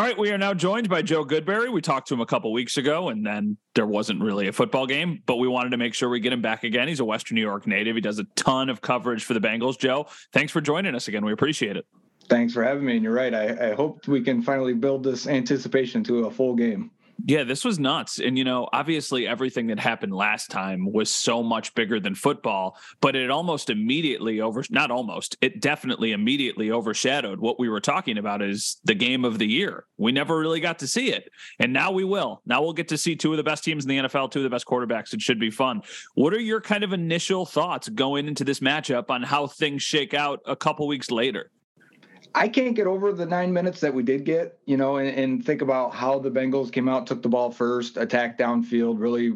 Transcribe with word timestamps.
All 0.00 0.06
right, 0.06 0.16
we 0.16 0.30
are 0.30 0.38
now 0.38 0.54
joined 0.54 0.88
by 0.88 1.02
Joe 1.02 1.26
Goodberry. 1.26 1.70
We 1.70 1.82
talked 1.82 2.08
to 2.08 2.14
him 2.14 2.22
a 2.22 2.26
couple 2.26 2.50
weeks 2.54 2.78
ago, 2.78 3.10
and 3.10 3.26
then 3.26 3.58
there 3.74 3.84
wasn't 3.84 4.22
really 4.22 4.48
a 4.48 4.52
football 4.52 4.86
game, 4.86 5.22
but 5.26 5.36
we 5.36 5.46
wanted 5.46 5.72
to 5.72 5.76
make 5.76 5.92
sure 5.92 6.08
we 6.08 6.20
get 6.20 6.32
him 6.32 6.40
back 6.40 6.64
again. 6.64 6.88
He's 6.88 7.00
a 7.00 7.04
Western 7.04 7.34
New 7.34 7.42
York 7.42 7.66
native. 7.66 7.96
He 7.96 8.00
does 8.00 8.18
a 8.18 8.24
ton 8.34 8.70
of 8.70 8.80
coverage 8.80 9.24
for 9.24 9.34
the 9.34 9.40
Bengals. 9.40 9.78
Joe, 9.78 10.06
thanks 10.32 10.52
for 10.52 10.62
joining 10.62 10.94
us 10.94 11.08
again. 11.08 11.22
We 11.22 11.34
appreciate 11.34 11.76
it. 11.76 11.84
Thanks 12.30 12.54
for 12.54 12.64
having 12.64 12.86
me. 12.86 12.94
And 12.94 13.04
you're 13.04 13.12
right. 13.12 13.34
I, 13.34 13.72
I 13.72 13.74
hope 13.74 14.08
we 14.08 14.22
can 14.22 14.40
finally 14.40 14.72
build 14.72 15.04
this 15.04 15.26
anticipation 15.26 16.02
to 16.04 16.24
a 16.24 16.30
full 16.30 16.54
game. 16.54 16.90
Yeah, 17.26 17.44
this 17.44 17.64
was 17.64 17.78
nuts. 17.78 18.18
And, 18.18 18.38
you 18.38 18.44
know, 18.44 18.68
obviously 18.72 19.26
everything 19.26 19.66
that 19.68 19.80
happened 19.80 20.14
last 20.14 20.50
time 20.50 20.90
was 20.92 21.12
so 21.12 21.42
much 21.42 21.74
bigger 21.74 21.98
than 21.98 22.14
football, 22.14 22.78
but 23.00 23.16
it 23.16 23.30
almost 23.30 23.70
immediately 23.70 24.40
over, 24.40 24.62
not 24.70 24.90
almost, 24.90 25.36
it 25.40 25.60
definitely 25.60 26.12
immediately 26.12 26.70
overshadowed 26.70 27.40
what 27.40 27.58
we 27.58 27.68
were 27.68 27.80
talking 27.80 28.18
about 28.18 28.42
is 28.42 28.80
the 28.84 28.94
game 28.94 29.24
of 29.24 29.38
the 29.38 29.46
year. 29.46 29.86
We 29.98 30.12
never 30.12 30.38
really 30.38 30.60
got 30.60 30.78
to 30.80 30.86
see 30.86 31.10
it. 31.10 31.30
And 31.58 31.72
now 31.72 31.90
we 31.90 32.04
will. 32.04 32.42
Now 32.46 32.62
we'll 32.62 32.72
get 32.72 32.88
to 32.88 32.98
see 32.98 33.16
two 33.16 33.32
of 33.32 33.36
the 33.36 33.42
best 33.42 33.64
teams 33.64 33.84
in 33.84 33.88
the 33.88 33.98
NFL, 33.98 34.30
two 34.30 34.40
of 34.40 34.44
the 34.44 34.50
best 34.50 34.66
quarterbacks. 34.66 35.12
It 35.12 35.20
should 35.20 35.40
be 35.40 35.50
fun. 35.50 35.82
What 36.14 36.32
are 36.32 36.40
your 36.40 36.60
kind 36.60 36.84
of 36.84 36.92
initial 36.92 37.44
thoughts 37.44 37.88
going 37.88 38.28
into 38.28 38.44
this 38.44 38.60
matchup 38.60 39.10
on 39.10 39.22
how 39.22 39.46
things 39.46 39.82
shake 39.82 40.14
out 40.14 40.40
a 40.46 40.56
couple 40.56 40.86
weeks 40.86 41.10
later? 41.10 41.50
I 42.34 42.48
can't 42.48 42.76
get 42.76 42.86
over 42.86 43.12
the 43.12 43.26
nine 43.26 43.52
minutes 43.52 43.80
that 43.80 43.92
we 43.92 44.02
did 44.02 44.24
get, 44.24 44.58
you 44.64 44.76
know, 44.76 44.96
and, 44.96 45.08
and, 45.08 45.44
think 45.44 45.62
about 45.62 45.94
how 45.94 46.18
the 46.18 46.30
Bengals 46.30 46.70
came 46.70 46.88
out, 46.88 47.06
took 47.06 47.22
the 47.22 47.28
ball 47.28 47.50
first, 47.50 47.96
attacked 47.96 48.38
downfield, 48.38 49.00
really 49.00 49.32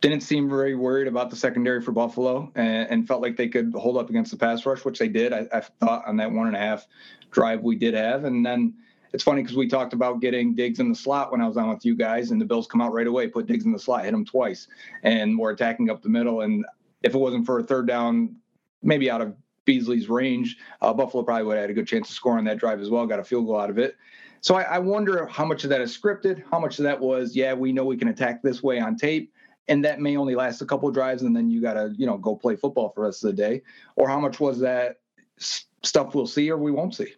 didn't 0.00 0.22
seem 0.22 0.48
very 0.48 0.74
worried 0.74 1.08
about 1.08 1.30
the 1.30 1.36
secondary 1.36 1.82
for 1.82 1.92
Buffalo 1.92 2.50
and, 2.54 2.88
and 2.88 3.08
felt 3.08 3.20
like 3.20 3.36
they 3.36 3.48
could 3.48 3.72
hold 3.74 3.96
up 3.98 4.08
against 4.08 4.30
the 4.30 4.36
pass 4.36 4.64
rush, 4.64 4.84
which 4.84 4.98
they 4.98 5.08
did. 5.08 5.32
I, 5.32 5.46
I 5.52 5.60
thought 5.60 6.06
on 6.06 6.16
that 6.18 6.32
one 6.32 6.46
and 6.46 6.56
a 6.56 6.58
half 6.58 6.86
drive 7.30 7.62
we 7.62 7.76
did 7.76 7.94
have. 7.94 8.24
And 8.24 8.44
then 8.44 8.74
it's 9.12 9.24
funny 9.24 9.42
because 9.42 9.56
we 9.56 9.68
talked 9.68 9.92
about 9.92 10.20
getting 10.20 10.54
Diggs 10.54 10.80
in 10.80 10.88
the 10.88 10.94
slot 10.94 11.32
when 11.32 11.40
I 11.40 11.48
was 11.48 11.56
on 11.56 11.68
with 11.68 11.84
you 11.84 11.96
guys, 11.96 12.30
and 12.30 12.40
the 12.40 12.44
Bills 12.44 12.66
come 12.66 12.80
out 12.80 12.92
right 12.92 13.06
away, 13.06 13.26
put 13.26 13.46
Diggs 13.46 13.64
in 13.64 13.72
the 13.72 13.78
slot, 13.78 14.04
hit 14.04 14.14
him 14.14 14.24
twice, 14.24 14.68
and 15.02 15.38
we're 15.38 15.50
attacking 15.50 15.90
up 15.90 16.02
the 16.02 16.08
middle. 16.08 16.42
And 16.42 16.64
if 17.02 17.14
it 17.14 17.18
wasn't 17.18 17.44
for 17.44 17.58
a 17.58 17.62
third 17.62 17.86
down, 17.86 18.36
maybe 18.82 19.10
out 19.10 19.20
of 19.20 19.34
Beasley's 19.70 20.08
range, 20.08 20.56
uh, 20.80 20.92
Buffalo 20.92 21.22
probably 21.22 21.44
would 21.44 21.56
have 21.56 21.62
had 21.62 21.70
a 21.70 21.74
good 21.74 21.86
chance 21.86 22.08
to 22.08 22.12
score 22.12 22.36
on 22.36 22.44
that 22.44 22.58
drive 22.58 22.80
as 22.80 22.90
well. 22.90 23.06
Got 23.06 23.20
a 23.20 23.24
field 23.24 23.46
goal 23.46 23.60
out 23.60 23.70
of 23.70 23.78
it. 23.78 23.96
So 24.40 24.56
I, 24.56 24.62
I, 24.62 24.78
wonder 24.80 25.26
how 25.26 25.44
much 25.44 25.62
of 25.62 25.70
that 25.70 25.80
is 25.80 25.96
scripted, 25.96 26.42
how 26.50 26.58
much 26.58 26.80
of 26.80 26.82
that 26.84 26.98
was, 26.98 27.36
yeah, 27.36 27.52
we 27.52 27.72
know 27.72 27.84
we 27.84 27.96
can 27.96 28.08
attack 28.08 28.42
this 28.42 28.64
way 28.64 28.80
on 28.80 28.96
tape, 28.96 29.32
and 29.68 29.84
that 29.84 30.00
may 30.00 30.16
only 30.16 30.34
last 30.34 30.60
a 30.60 30.66
couple 30.66 30.90
drives, 30.90 31.22
and 31.22 31.36
then 31.36 31.48
you 31.50 31.60
got 31.60 31.74
to, 31.74 31.94
you 31.96 32.04
know, 32.04 32.18
go 32.18 32.34
play 32.34 32.56
football 32.56 32.88
for 32.88 33.02
the 33.02 33.06
rest 33.06 33.22
of 33.22 33.30
the 33.30 33.36
day, 33.36 33.62
or 33.94 34.08
how 34.08 34.18
much 34.18 34.40
was 34.40 34.58
that 34.58 34.96
stuff 35.38 36.16
we'll 36.16 36.26
see 36.26 36.50
or 36.50 36.56
we 36.56 36.72
won't 36.72 36.96
see. 36.96 37.14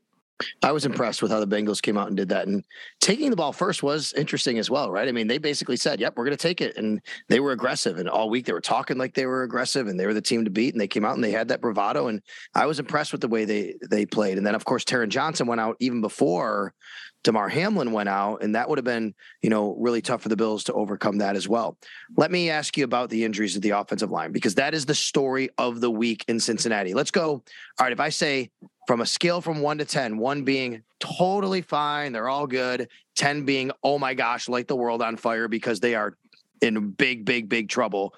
I 0.62 0.72
was 0.72 0.84
impressed 0.84 1.22
with 1.22 1.30
how 1.30 1.40
the 1.40 1.46
Bengals 1.46 1.82
came 1.82 1.98
out 1.98 2.08
and 2.08 2.16
did 2.16 2.28
that. 2.30 2.46
And 2.46 2.64
taking 3.00 3.30
the 3.30 3.36
ball 3.36 3.52
first 3.52 3.82
was 3.82 4.12
interesting 4.14 4.58
as 4.58 4.70
well, 4.70 4.90
right? 4.90 5.08
I 5.08 5.12
mean, 5.12 5.26
they 5.26 5.38
basically 5.38 5.76
said, 5.76 6.00
yep, 6.00 6.14
we're 6.16 6.24
going 6.24 6.36
to 6.36 6.42
take 6.42 6.60
it. 6.60 6.76
And 6.76 7.00
they 7.28 7.40
were 7.40 7.52
aggressive. 7.52 7.98
And 7.98 8.08
all 8.08 8.30
week 8.30 8.46
they 8.46 8.52
were 8.52 8.60
talking 8.60 8.98
like 8.98 9.14
they 9.14 9.26
were 9.26 9.42
aggressive 9.42 9.86
and 9.86 9.98
they 9.98 10.06
were 10.06 10.14
the 10.14 10.20
team 10.20 10.44
to 10.44 10.50
beat. 10.50 10.74
And 10.74 10.80
they 10.80 10.88
came 10.88 11.04
out 11.04 11.14
and 11.14 11.24
they 11.24 11.30
had 11.30 11.48
that 11.48 11.60
bravado. 11.60 12.08
And 12.08 12.22
I 12.54 12.66
was 12.66 12.78
impressed 12.78 13.12
with 13.12 13.20
the 13.20 13.28
way 13.28 13.44
they 13.44 13.74
they 13.90 14.06
played. 14.06 14.38
And 14.38 14.46
then, 14.46 14.54
of 14.54 14.64
course, 14.64 14.84
Taron 14.84 15.08
Johnson 15.08 15.46
went 15.46 15.60
out 15.60 15.76
even 15.80 16.00
before 16.00 16.74
Damar 17.24 17.48
Hamlin 17.48 17.92
went 17.92 18.08
out, 18.08 18.42
and 18.42 18.54
that 18.54 18.68
would 18.68 18.78
have 18.78 18.84
been, 18.84 19.14
you 19.42 19.50
know, 19.50 19.76
really 19.78 20.02
tough 20.02 20.22
for 20.22 20.28
the 20.28 20.36
Bills 20.36 20.64
to 20.64 20.72
overcome 20.72 21.18
that 21.18 21.36
as 21.36 21.48
well. 21.48 21.76
Let 22.16 22.30
me 22.32 22.50
ask 22.50 22.76
you 22.76 22.84
about 22.84 23.10
the 23.10 23.24
injuries 23.24 23.54
of 23.54 23.62
the 23.62 23.70
offensive 23.70 24.10
line 24.10 24.32
because 24.32 24.56
that 24.56 24.74
is 24.74 24.86
the 24.86 24.94
story 24.94 25.50
of 25.56 25.80
the 25.80 25.90
week 25.90 26.24
in 26.26 26.40
Cincinnati. 26.40 26.94
Let's 26.94 27.12
go. 27.12 27.30
All 27.30 27.42
right, 27.80 27.92
if 27.92 28.00
I 28.00 28.08
say 28.08 28.50
from 28.86 29.00
a 29.00 29.06
scale 29.06 29.40
from 29.40 29.60
one 29.60 29.78
to 29.78 29.84
10, 29.84 30.18
one 30.18 30.42
being 30.42 30.82
totally 30.98 31.62
fine, 31.62 32.12
they're 32.12 32.28
all 32.28 32.46
good, 32.46 32.88
10 33.14 33.44
being, 33.44 33.70
oh 33.84 33.98
my 33.98 34.14
gosh, 34.14 34.48
light 34.48 34.66
the 34.66 34.76
world 34.76 35.02
on 35.02 35.16
fire 35.16 35.46
because 35.46 35.78
they 35.78 35.94
are 35.94 36.16
in 36.60 36.90
big, 36.90 37.24
big, 37.24 37.48
big 37.48 37.68
trouble. 37.68 38.14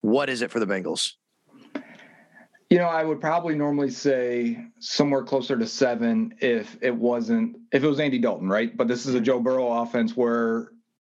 What 0.00 0.30
is 0.30 0.42
it 0.42 0.50
for 0.50 0.60
the 0.60 0.66
Bengals? 0.66 1.14
You 2.70 2.78
know, 2.78 2.86
I 2.86 3.04
would 3.04 3.20
probably 3.20 3.54
normally 3.54 3.90
say 3.90 4.58
somewhere 4.78 5.22
closer 5.22 5.56
to 5.56 5.66
seven 5.66 6.34
if 6.40 6.76
it 6.80 6.94
wasn't 6.94 7.56
if 7.72 7.84
it 7.84 7.86
was 7.86 8.00
Andy 8.00 8.18
Dalton, 8.18 8.48
right? 8.48 8.76
But 8.76 8.88
this 8.88 9.06
is 9.06 9.14
a 9.14 9.18
mm-hmm. 9.18 9.24
Joe 9.24 9.40
Burrow 9.40 9.82
offense 9.82 10.16
where 10.16 10.70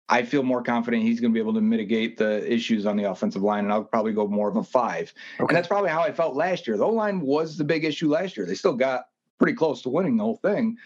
I 0.10 0.24
feel 0.24 0.44
more 0.44 0.62
confident 0.62 1.04
he's 1.04 1.20
going 1.20 1.32
to 1.32 1.34
be 1.34 1.40
able 1.40 1.54
to 1.54 1.62
mitigate 1.62 2.18
the 2.18 2.52
issues 2.52 2.86
on 2.86 2.98
the 2.98 3.10
offensive 3.10 3.42
line, 3.42 3.64
and 3.64 3.72
I'll 3.72 3.84
probably 3.84 4.14
go 4.14 4.28
more 4.28 4.50
of 4.50 4.58
a 4.58 4.64
five. 4.64 5.14
Okay. 5.40 5.48
And 5.48 5.56
that's 5.56 5.68
probably 5.68 5.90
how 5.90 6.02
I 6.02 6.12
felt 6.12 6.36
last 6.36 6.68
year. 6.68 6.78
The 6.78 6.84
O 6.84 6.90
line 6.90 7.22
was 7.22 7.58
the 7.58 7.64
big 7.64 7.86
issue 7.86 8.10
last 8.10 8.36
year. 8.36 8.46
They 8.46 8.56
still 8.56 8.76
got 8.76 9.06
pretty 9.40 9.54
close 9.54 9.82
to 9.84 9.90
winning 9.90 10.18
the 10.18 10.24
whole 10.24 10.38
thing, 10.38 10.78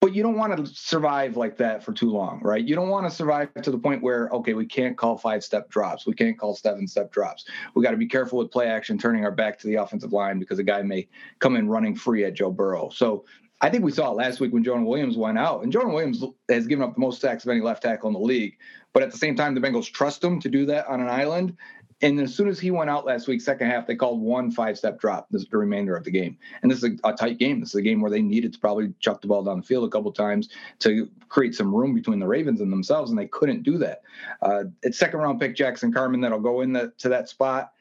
but 0.00 0.14
you 0.14 0.22
don't 0.22 0.36
want 0.36 0.56
to 0.56 0.66
survive 0.74 1.36
like 1.36 1.56
that 1.58 1.84
for 1.84 1.92
too 1.92 2.10
long, 2.10 2.40
right? 2.42 2.64
You 2.64 2.74
don't 2.74 2.88
want 2.88 3.08
to 3.08 3.14
survive 3.14 3.54
to 3.54 3.70
the 3.70 3.78
point 3.78 4.02
where, 4.02 4.28
okay, 4.30 4.54
we 4.54 4.66
can't 4.66 4.96
call 4.96 5.16
five 5.16 5.44
step 5.44 5.70
drops. 5.70 6.06
We 6.06 6.14
can't 6.14 6.38
call 6.38 6.56
seven 6.56 6.88
step 6.88 7.12
drops. 7.12 7.44
We 7.74 7.82
got 7.84 7.92
to 7.92 7.96
be 7.96 8.08
careful 8.08 8.38
with 8.38 8.50
play 8.50 8.66
action, 8.66 8.98
turning 8.98 9.24
our 9.24 9.30
back 9.30 9.58
to 9.60 9.66
the 9.66 9.76
offensive 9.76 10.12
line 10.12 10.38
because 10.38 10.58
a 10.58 10.64
guy 10.64 10.82
may 10.82 11.08
come 11.38 11.56
in 11.56 11.68
running 11.68 11.94
free 11.94 12.24
at 12.24 12.34
Joe 12.34 12.50
Burrow. 12.50 12.90
So 12.90 13.24
I 13.60 13.70
think 13.70 13.84
we 13.84 13.92
saw 13.92 14.10
it 14.10 14.16
last 14.16 14.40
week 14.40 14.52
when 14.52 14.64
Jonah 14.64 14.84
Williams 14.84 15.16
went 15.16 15.38
out. 15.38 15.62
And 15.62 15.72
Jonah 15.72 15.94
Williams 15.94 16.24
has 16.48 16.66
given 16.66 16.82
up 16.82 16.94
the 16.94 17.00
most 17.00 17.20
sacks 17.20 17.44
of 17.44 17.50
any 17.50 17.60
left 17.60 17.82
tackle 17.82 18.08
in 18.08 18.14
the 18.14 18.18
league. 18.18 18.56
But 18.92 19.04
at 19.04 19.12
the 19.12 19.18
same 19.18 19.36
time, 19.36 19.54
the 19.54 19.60
Bengals 19.60 19.90
trust 19.90 20.22
him 20.22 20.40
to 20.40 20.48
do 20.48 20.66
that 20.66 20.86
on 20.88 21.00
an 21.00 21.08
island. 21.08 21.56
And 22.02 22.20
as 22.20 22.34
soon 22.34 22.48
as 22.48 22.58
he 22.58 22.72
went 22.72 22.90
out 22.90 23.06
last 23.06 23.28
week, 23.28 23.40
second 23.40 23.68
half, 23.68 23.86
they 23.86 23.94
called 23.94 24.20
one 24.20 24.50
five 24.50 24.76
step 24.76 25.00
drop 25.00 25.28
this 25.30 25.46
the 25.46 25.56
remainder 25.56 25.96
of 25.96 26.04
the 26.04 26.10
game. 26.10 26.36
And 26.62 26.70
this 26.70 26.82
is 26.82 26.98
a, 27.04 27.08
a, 27.08 27.14
tight 27.14 27.38
game. 27.38 27.60
This 27.60 27.70
is 27.70 27.76
a 27.76 27.82
game 27.82 28.00
where 28.00 28.10
they 28.10 28.20
needed 28.20 28.52
to 28.52 28.58
probably 28.58 28.92
chuck 28.98 29.22
the 29.22 29.28
ball 29.28 29.44
down 29.44 29.60
the 29.60 29.66
field 29.66 29.84
a 29.84 29.88
couple 29.88 30.10
times 30.12 30.48
to 30.80 31.08
create 31.28 31.54
some 31.54 31.74
room 31.74 31.94
between 31.94 32.18
the 32.18 32.26
Ravens 32.26 32.60
and 32.60 32.72
themselves, 32.72 33.10
and 33.10 33.18
they 33.18 33.28
couldn't 33.28 33.62
do 33.62 33.78
that. 33.78 34.02
Uh, 34.42 34.64
it's 34.82 34.98
second 34.98 35.20
round 35.20 35.40
pick 35.40 35.54
Jackson 35.54 35.92
Carman 35.92 36.20
that'll 36.20 36.40
go 36.40 36.60
in 36.60 36.72
the, 36.72 36.92
to 36.98 37.08
that 37.08 37.28
spot. 37.28 37.72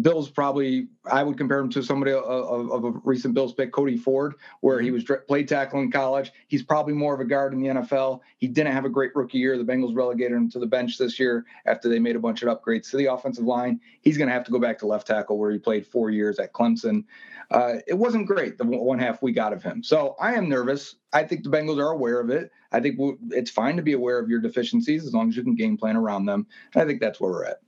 Bill's 0.00 0.28
probably 0.28 0.88
I 1.10 1.22
would 1.22 1.36
compare 1.36 1.58
him 1.58 1.70
to 1.70 1.82
somebody 1.82 2.12
of, 2.12 2.24
of, 2.24 2.84
a 2.84 2.90
recent 3.04 3.34
Bills 3.34 3.52
pick, 3.52 3.72
Cody 3.72 3.96
Ford, 3.96 4.34
where 4.60 4.80
he 4.80 4.88
mm-hmm. 4.88 5.12
was 5.12 5.20
played 5.28 5.48
tackle 5.48 5.80
in 5.80 5.90
college. 5.90 6.32
He's 6.48 6.62
probably 6.62 6.94
more 6.94 7.14
of 7.14 7.20
a 7.20 7.24
guard 7.24 7.52
in 7.52 7.60
the 7.60 7.68
NFL. 7.68 8.20
He 8.38 8.48
didn't 8.48 8.72
have 8.72 8.84
a 8.84 8.88
great 8.88 9.14
rookie 9.14 9.38
year. 9.38 9.56
The 9.56 9.64
Bengals 9.64 9.94
relegated 9.94 10.32
him 10.32 10.50
to 10.50 10.58
the 10.58 10.66
bench 10.66 10.98
this 10.98 11.20
year 11.20 11.44
after 11.66 11.88
they 11.88 11.98
made 11.98 12.16
a 12.16 12.20
bunch 12.20 12.42
of 12.42 12.48
upgrades 12.48 12.90
to 12.90 12.96
the 12.96 13.06
offensive 13.06 13.44
line. 13.44 13.80
He's 14.00 14.18
going 14.18 14.28
to 14.28 14.34
have 14.34 14.44
to 14.44 14.50
go 14.50 14.58
back 14.58 14.78
to 14.78 14.86
left 14.86 15.06
tackle 15.06 15.38
where 15.38 15.50
he 15.50 15.58
played 15.58 15.86
four 15.86 16.10
years 16.10 16.38
at 16.38 16.52
Clemson. 16.52 17.04
Uh, 17.50 17.74
it 17.86 17.94
wasn't 17.94 18.26
great 18.26 18.58
the 18.58 18.64
one 18.64 18.98
half 18.98 19.22
we 19.22 19.32
got 19.32 19.52
of 19.52 19.62
him. 19.62 19.82
So 19.82 20.16
I 20.18 20.34
am 20.34 20.48
nervous. 20.48 20.96
I 21.12 21.22
think 21.24 21.44
the 21.44 21.50
Bengals 21.50 21.78
are 21.78 21.92
aware 21.92 22.18
of 22.18 22.30
it. 22.30 22.50
I 22.72 22.80
think 22.80 22.98
it's 23.30 23.50
fine 23.50 23.76
to 23.76 23.82
be 23.82 23.92
aware 23.92 24.18
of 24.18 24.28
your 24.28 24.40
deficiencies 24.40 25.06
as 25.06 25.12
long 25.12 25.28
as 25.28 25.36
you 25.36 25.44
can 25.44 25.54
game 25.54 25.76
plan 25.76 25.96
around 25.96 26.26
them. 26.26 26.46
I 26.74 26.84
think 26.84 27.00
that's 27.00 27.20
where 27.20 27.30
we're 27.30 27.44
at 27.44 27.58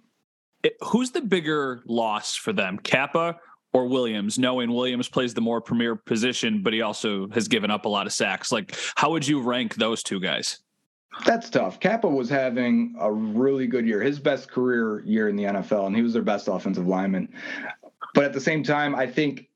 who's 0.84 1.10
the 1.10 1.20
bigger 1.20 1.82
loss 1.86 2.34
for 2.34 2.52
them, 2.52 2.78
Cappa 2.78 3.38
or 3.72 3.86
Williams? 3.86 4.38
Knowing 4.38 4.72
Williams 4.72 5.08
plays 5.08 5.34
the 5.34 5.40
more 5.40 5.60
premier 5.60 5.96
position, 5.96 6.62
but 6.62 6.72
he 6.72 6.82
also 6.82 7.28
has 7.30 7.48
given 7.48 7.70
up 7.70 7.84
a 7.84 7.88
lot 7.88 8.06
of 8.06 8.12
sacks. 8.12 8.52
Like, 8.52 8.76
how 8.94 9.10
would 9.10 9.26
you 9.26 9.40
rank 9.40 9.74
those 9.76 10.02
two 10.02 10.20
guys? 10.20 10.58
That's 11.24 11.48
tough. 11.48 11.80
Cappa 11.80 12.08
was 12.08 12.28
having 12.28 12.94
a 13.00 13.10
really 13.10 13.66
good 13.66 13.86
year, 13.86 14.02
his 14.02 14.18
best 14.18 14.50
career 14.50 15.02
year 15.04 15.28
in 15.28 15.36
the 15.36 15.44
NFL, 15.44 15.86
and 15.86 15.96
he 15.96 16.02
was 16.02 16.12
their 16.12 16.22
best 16.22 16.48
offensive 16.48 16.86
lineman. 16.86 17.32
But 18.14 18.24
at 18.24 18.32
the 18.32 18.40
same 18.40 18.62
time, 18.62 18.94
I 18.94 19.06
think 19.06 19.48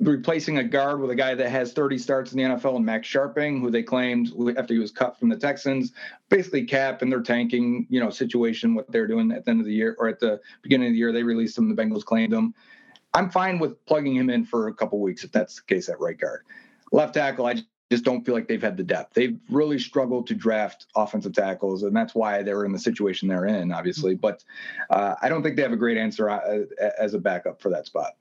replacing 0.00 0.58
a 0.58 0.64
guard 0.64 1.00
with 1.00 1.10
a 1.10 1.14
guy 1.14 1.34
that 1.34 1.48
has 1.50 1.72
30 1.72 1.98
starts 1.98 2.32
in 2.32 2.38
the 2.38 2.44
NFL 2.44 2.76
and 2.76 2.84
Max 2.84 3.08
Scharping, 3.08 3.60
who 3.60 3.70
they 3.70 3.82
claimed 3.82 4.32
after 4.56 4.74
he 4.74 4.80
was 4.80 4.92
cut 4.92 5.18
from 5.18 5.28
the 5.28 5.36
Texans, 5.36 5.92
basically 6.28 6.64
cap 6.64 7.02
in 7.02 7.10
their 7.10 7.22
tanking, 7.22 7.86
you 7.90 7.98
know, 7.98 8.10
situation, 8.10 8.74
what 8.74 8.90
they're 8.92 9.08
doing 9.08 9.32
at 9.32 9.44
the 9.44 9.50
end 9.50 9.60
of 9.60 9.66
the 9.66 9.72
year 9.72 9.96
or 9.98 10.08
at 10.08 10.20
the 10.20 10.40
beginning 10.62 10.88
of 10.88 10.92
the 10.92 10.98
year, 10.98 11.12
they 11.12 11.22
released 11.22 11.58
him. 11.58 11.74
The 11.74 11.80
Bengals 11.80 12.04
claimed 12.04 12.32
him. 12.32 12.54
I'm 13.14 13.30
fine 13.30 13.58
with 13.58 13.84
plugging 13.86 14.14
him 14.14 14.30
in 14.30 14.44
for 14.44 14.68
a 14.68 14.74
couple 14.74 15.00
weeks 15.00 15.24
if 15.24 15.32
that's 15.32 15.56
the 15.56 15.62
case 15.62 15.88
at 15.88 15.98
right 15.98 16.18
guard. 16.18 16.44
Left 16.92 17.14
tackle, 17.14 17.46
I 17.46 17.56
just 17.90 18.04
don't 18.04 18.24
feel 18.24 18.34
like 18.34 18.46
they've 18.46 18.62
had 18.62 18.76
the 18.76 18.82
depth. 18.82 19.14
They've 19.14 19.38
really 19.50 19.78
struggled 19.78 20.26
to 20.28 20.34
draft 20.34 20.86
offensive 20.94 21.32
tackles, 21.32 21.82
and 21.82 21.96
that's 21.96 22.14
why 22.14 22.42
they're 22.42 22.64
in 22.64 22.72
the 22.72 22.78
situation 22.78 23.28
they're 23.28 23.46
in, 23.46 23.72
obviously. 23.72 24.14
But 24.14 24.44
uh, 24.90 25.14
I 25.22 25.28
don't 25.28 25.42
think 25.42 25.56
they 25.56 25.62
have 25.62 25.72
a 25.72 25.76
great 25.76 25.96
answer 25.96 26.28
uh, 26.28 26.64
as 26.98 27.14
a 27.14 27.18
backup 27.18 27.60
for 27.60 27.70
that 27.70 27.86
spot. 27.86 28.12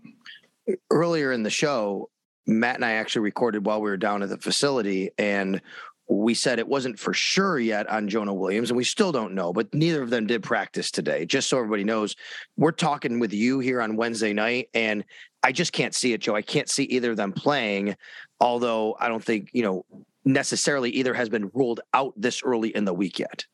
Earlier 0.90 1.32
in 1.32 1.44
the 1.44 1.50
show, 1.50 2.10
Matt 2.46 2.76
and 2.76 2.86
I 2.86 2.94
actually 2.94 3.22
recorded 3.22 3.66
while 3.66 3.82
we 3.82 3.90
were 3.90 3.98
down 3.98 4.24
at 4.24 4.30
the 4.30 4.38
facility, 4.38 5.12
and 5.18 5.62
we 6.10 6.34
said 6.34 6.60
it 6.60 6.68
wasn't 6.68 6.98
for 6.98 7.14
sure 7.14 7.60
yet 7.60 7.90
on 7.90 8.08
Jonah 8.08 8.34
Williams, 8.34 8.70
and 8.70 8.78
we 8.78 8.84
still 8.84 9.12
don't 9.12 9.34
know, 9.34 9.52
but 9.52 9.74
neither 9.74 10.02
of 10.02 10.10
them 10.10 10.28
did 10.28 10.44
practice 10.44 10.90
today. 10.90 11.26
Just 11.26 11.50
so 11.50 11.58
everybody 11.58 11.84
knows, 11.84 12.16
we're 12.56 12.72
talking 12.72 13.20
with 13.20 13.34
you 13.34 13.60
here 13.60 13.82
on 13.82 13.98
Wednesday 13.98 14.34
night, 14.34 14.70
and 14.74 15.04
I 15.44 15.52
just 15.52 15.74
can't 15.74 15.94
see 15.96 16.14
it, 16.14 16.22
Joe. 16.22 16.36
I 16.36 16.42
can't 16.42 16.70
see 16.70 16.84
either 16.84 17.12
of 17.12 17.18
them 17.18 17.34
playing, 17.34 17.96
although 18.40 18.96
I 19.00 19.10
don't 19.10 19.24
think, 19.24 19.50
you 19.52 19.64
know, 19.64 19.86
necessarily 20.24 20.92
either 20.92 21.14
has 21.14 21.30
been 21.30 21.50
ruled 21.54 21.82
out 21.94 22.14
this 22.18 22.42
early 22.44 22.76
in 22.76 22.86
the 22.86 22.94
week 22.94 23.20
yet. 23.20 23.46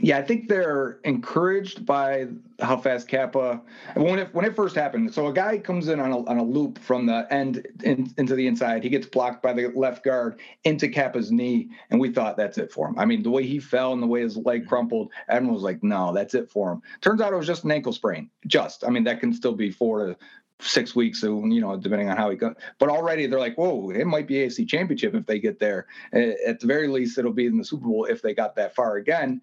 Yeah, 0.00 0.18
I 0.18 0.22
think 0.22 0.48
they're 0.48 0.98
encouraged 1.04 1.86
by 1.86 2.28
how 2.60 2.76
fast 2.76 3.08
Cappa. 3.08 3.60
When 3.94 4.18
it 4.18 4.34
when 4.34 4.44
it 4.44 4.54
first 4.54 4.74
happened, 4.74 5.12
so 5.12 5.28
a 5.28 5.32
guy 5.32 5.58
comes 5.58 5.88
in 5.88 5.98
on 5.98 6.12
a, 6.12 6.24
on 6.26 6.38
a 6.38 6.42
loop 6.42 6.78
from 6.78 7.06
the 7.06 7.26
end 7.30 7.66
in, 7.82 8.12
into 8.18 8.34
the 8.34 8.46
inside. 8.46 8.82
He 8.82 8.90
gets 8.90 9.06
blocked 9.06 9.42
by 9.42 9.52
the 9.52 9.68
left 9.68 10.04
guard 10.04 10.40
into 10.64 10.88
Cappa's 10.88 11.32
knee, 11.32 11.68
and 11.90 12.00
we 12.00 12.10
thought 12.10 12.36
that's 12.36 12.58
it 12.58 12.70
for 12.70 12.88
him. 12.88 12.98
I 12.98 13.04
mean, 13.04 13.22
the 13.22 13.30
way 13.30 13.46
he 13.46 13.58
fell 13.58 13.92
and 13.92 14.02
the 14.02 14.06
way 14.06 14.20
his 14.20 14.36
leg 14.36 14.60
mm-hmm. 14.60 14.68
crumpled, 14.68 15.10
everyone 15.28 15.54
was 15.54 15.62
like, 15.62 15.82
"No, 15.82 16.12
that's 16.12 16.34
it 16.34 16.50
for 16.50 16.72
him." 16.72 16.82
Turns 17.00 17.20
out 17.20 17.32
it 17.32 17.36
was 17.36 17.46
just 17.46 17.64
an 17.64 17.70
ankle 17.70 17.92
sprain. 17.92 18.30
Just, 18.46 18.84
I 18.84 18.90
mean, 18.90 19.04
that 19.04 19.20
can 19.20 19.32
still 19.32 19.54
be 19.54 19.70
four 19.70 20.06
to 20.06 20.16
six 20.60 20.94
weeks, 20.94 21.20
so 21.20 21.44
you 21.46 21.60
know, 21.60 21.76
depending 21.76 22.08
on 22.08 22.16
how 22.16 22.30
he 22.30 22.36
goes. 22.36 22.54
But 22.78 22.88
already 22.88 23.26
they're 23.26 23.38
like, 23.38 23.56
whoa, 23.56 23.90
it 23.90 24.06
might 24.06 24.26
be 24.26 24.34
AFC 24.34 24.68
Championship 24.68 25.14
if 25.14 25.26
they 25.26 25.38
get 25.38 25.58
there. 25.58 25.86
At 26.12 26.60
the 26.60 26.66
very 26.66 26.88
least, 26.88 27.18
it'll 27.18 27.32
be 27.32 27.46
in 27.46 27.58
the 27.58 27.64
Super 27.64 27.86
Bowl 27.86 28.04
if 28.04 28.22
they 28.22 28.34
got 28.34 28.56
that 28.56 28.74
far 28.74 28.96
again. 28.96 29.40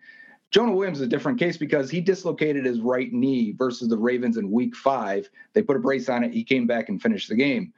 Jonah 0.56 0.72
Williams 0.72 1.00
is 1.00 1.06
a 1.06 1.10
different 1.10 1.38
case 1.38 1.57
because 1.57 1.90
he 1.90 2.00
dislocated 2.00 2.63
his 2.63 2.80
right 2.80 3.12
knee 3.12 3.52
versus 3.52 3.90
the 3.90 3.98
Ravens 3.98 4.38
in 4.38 4.50
week 4.50 4.74
five. 4.74 5.30
They 5.52 5.62
put 5.62 5.75
a 5.75 5.81
brace 5.81 6.07
on 6.07 6.24
it. 6.24 6.31
He 6.31 6.46
came 6.46 6.66
back 6.66 6.88
and 6.88 7.02
finished 7.02 7.28
the 7.28 7.36
game. 7.36 7.74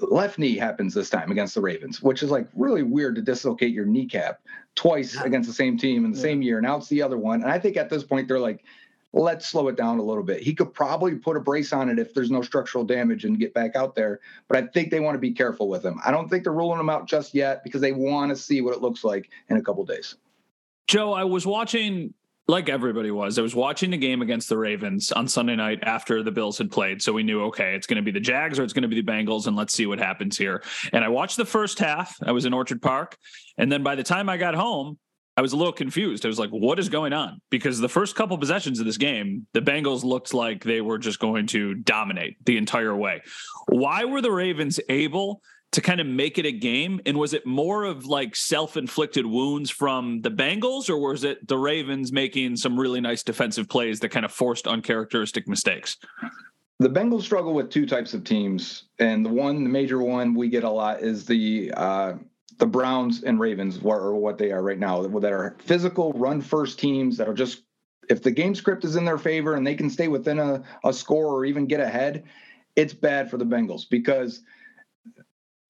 Left 0.00 0.36
knee 0.36 0.56
happens 0.56 0.94
this 0.94 1.10
time 1.10 1.30
against 1.30 1.54
the 1.54 1.60
Ravens, 1.60 2.02
which 2.02 2.24
is 2.24 2.30
like 2.32 2.48
really 2.56 2.82
weird 2.82 3.14
to 3.14 3.22
dislocate 3.22 3.72
your 3.72 3.84
kneecap 3.86 4.40
twice 4.74 5.14
against 5.20 5.48
the 5.48 5.54
same 5.54 5.78
team 5.78 6.04
in 6.04 6.10
the 6.10 6.16
yeah. 6.16 6.22
same 6.22 6.42
year. 6.42 6.60
Now 6.60 6.76
it's 6.76 6.88
the 6.88 7.02
other 7.02 7.16
one. 7.16 7.40
And 7.40 7.52
I 7.52 7.60
think 7.60 7.76
at 7.76 7.88
this 7.88 8.02
point, 8.02 8.26
they're 8.26 8.40
like, 8.40 8.64
let's 9.12 9.46
slow 9.46 9.68
it 9.68 9.76
down 9.76 10.00
a 10.00 10.02
little 10.02 10.24
bit. 10.24 10.42
He 10.42 10.54
could 10.56 10.74
probably 10.74 11.14
put 11.14 11.36
a 11.36 11.40
brace 11.40 11.72
on 11.72 11.88
it 11.88 12.00
if 12.00 12.14
there's 12.14 12.32
no 12.32 12.42
structural 12.42 12.82
damage 12.82 13.24
and 13.24 13.38
get 13.38 13.54
back 13.54 13.76
out 13.76 13.94
there. 13.94 14.18
But 14.48 14.56
I 14.56 14.66
think 14.66 14.90
they 14.90 14.98
want 14.98 15.14
to 15.14 15.20
be 15.20 15.30
careful 15.30 15.68
with 15.68 15.86
him. 15.86 16.00
I 16.04 16.10
don't 16.10 16.28
think 16.28 16.42
they're 16.42 16.52
ruling 16.52 16.80
him 16.80 16.90
out 16.90 17.06
just 17.06 17.32
yet 17.32 17.62
because 17.62 17.80
they 17.80 17.92
want 17.92 18.30
to 18.30 18.36
see 18.36 18.60
what 18.60 18.74
it 18.74 18.82
looks 18.82 19.04
like 19.04 19.30
in 19.48 19.56
a 19.56 19.62
couple 19.62 19.84
days. 19.84 20.16
Joe, 20.86 21.12
I 21.12 21.24
was 21.24 21.46
watching 21.46 22.14
like 22.50 22.68
everybody 22.68 23.10
was. 23.10 23.38
I 23.38 23.42
was 23.42 23.54
watching 23.54 23.90
the 23.90 23.96
game 23.96 24.22
against 24.22 24.48
the 24.48 24.58
Ravens 24.58 25.12
on 25.12 25.28
Sunday 25.28 25.56
night 25.56 25.78
after 25.82 26.22
the 26.22 26.32
Bills 26.32 26.58
had 26.58 26.70
played. 26.70 27.00
So 27.00 27.12
we 27.12 27.22
knew, 27.22 27.44
okay, 27.44 27.74
it's 27.74 27.86
going 27.86 27.96
to 27.96 28.02
be 28.02 28.10
the 28.10 28.20
Jags 28.20 28.58
or 28.58 28.64
it's 28.64 28.72
going 28.72 28.82
to 28.82 28.88
be 28.88 29.00
the 29.00 29.06
Bengals, 29.06 29.46
and 29.46 29.56
let's 29.56 29.72
see 29.72 29.86
what 29.86 29.98
happens 29.98 30.36
here. 30.36 30.62
And 30.92 31.04
I 31.04 31.08
watched 31.08 31.36
the 31.36 31.44
first 31.44 31.78
half. 31.78 32.14
I 32.24 32.32
was 32.32 32.44
in 32.44 32.52
Orchard 32.52 32.82
Park. 32.82 33.16
And 33.56 33.70
then 33.70 33.82
by 33.82 33.94
the 33.94 34.02
time 34.02 34.28
I 34.28 34.36
got 34.36 34.54
home, 34.54 34.98
I 35.36 35.42
was 35.42 35.52
a 35.52 35.56
little 35.56 35.72
confused. 35.72 36.26
I 36.26 36.28
was 36.28 36.38
like, 36.38 36.50
what 36.50 36.78
is 36.78 36.88
going 36.88 37.12
on? 37.12 37.40
Because 37.50 37.78
the 37.78 37.88
first 37.88 38.16
couple 38.16 38.36
possessions 38.36 38.80
of 38.80 38.84
this 38.84 38.98
game, 38.98 39.46
the 39.54 39.62
Bengals 39.62 40.02
looked 40.02 40.34
like 40.34 40.64
they 40.64 40.80
were 40.80 40.98
just 40.98 41.18
going 41.18 41.46
to 41.48 41.74
dominate 41.74 42.36
the 42.44 42.58
entire 42.58 42.94
way. 42.94 43.22
Why 43.68 44.04
were 44.04 44.20
the 44.20 44.32
Ravens 44.32 44.80
able 44.88 45.40
to 45.72 45.80
kind 45.80 46.00
of 46.00 46.06
make 46.06 46.38
it 46.38 46.46
a 46.46 46.52
game? 46.52 47.00
And 47.06 47.18
was 47.18 47.32
it 47.32 47.46
more 47.46 47.84
of 47.84 48.06
like 48.06 48.34
self 48.34 48.76
inflicted 48.76 49.26
wounds 49.26 49.70
from 49.70 50.22
the 50.22 50.30
Bengals, 50.30 50.90
or 50.90 50.98
was 50.98 51.24
it 51.24 51.46
the 51.46 51.58
Ravens 51.58 52.12
making 52.12 52.56
some 52.56 52.78
really 52.78 53.00
nice 53.00 53.22
defensive 53.22 53.68
plays 53.68 54.00
that 54.00 54.08
kind 54.08 54.24
of 54.24 54.32
forced 54.32 54.66
uncharacteristic 54.66 55.46
mistakes? 55.46 55.96
The 56.78 56.88
Bengals 56.88 57.22
struggle 57.22 57.52
with 57.52 57.70
two 57.70 57.86
types 57.86 58.14
of 58.14 58.24
teams, 58.24 58.84
and 58.98 59.24
the 59.24 59.30
one, 59.30 59.64
the 59.64 59.70
major 59.70 59.98
one 59.98 60.34
we 60.34 60.48
get 60.48 60.64
a 60.64 60.70
lot 60.70 61.00
is 61.02 61.26
the 61.26 61.72
uh, 61.76 62.14
the 62.58 62.66
Browns 62.66 63.22
and 63.22 63.38
Ravens, 63.38 63.78
or 63.82 64.14
what 64.14 64.38
they 64.38 64.50
are 64.50 64.62
right 64.62 64.78
now, 64.78 65.02
that 65.02 65.32
are 65.32 65.56
physical 65.58 66.12
run 66.14 66.40
first 66.40 66.78
teams 66.78 67.16
that 67.16 67.28
are 67.28 67.34
just 67.34 67.62
if 68.08 68.22
the 68.22 68.30
game 68.30 68.54
script 68.54 68.84
is 68.84 68.96
in 68.96 69.04
their 69.04 69.18
favor 69.18 69.54
and 69.54 69.64
they 69.64 69.74
can 69.74 69.88
stay 69.88 70.08
within 70.08 70.40
a, 70.40 70.62
a 70.84 70.92
score 70.92 71.26
or 71.26 71.44
even 71.44 71.66
get 71.66 71.78
ahead, 71.78 72.24
it's 72.74 72.92
bad 72.92 73.30
for 73.30 73.38
the 73.38 73.44
Bengals 73.44 73.88
because 73.88 74.42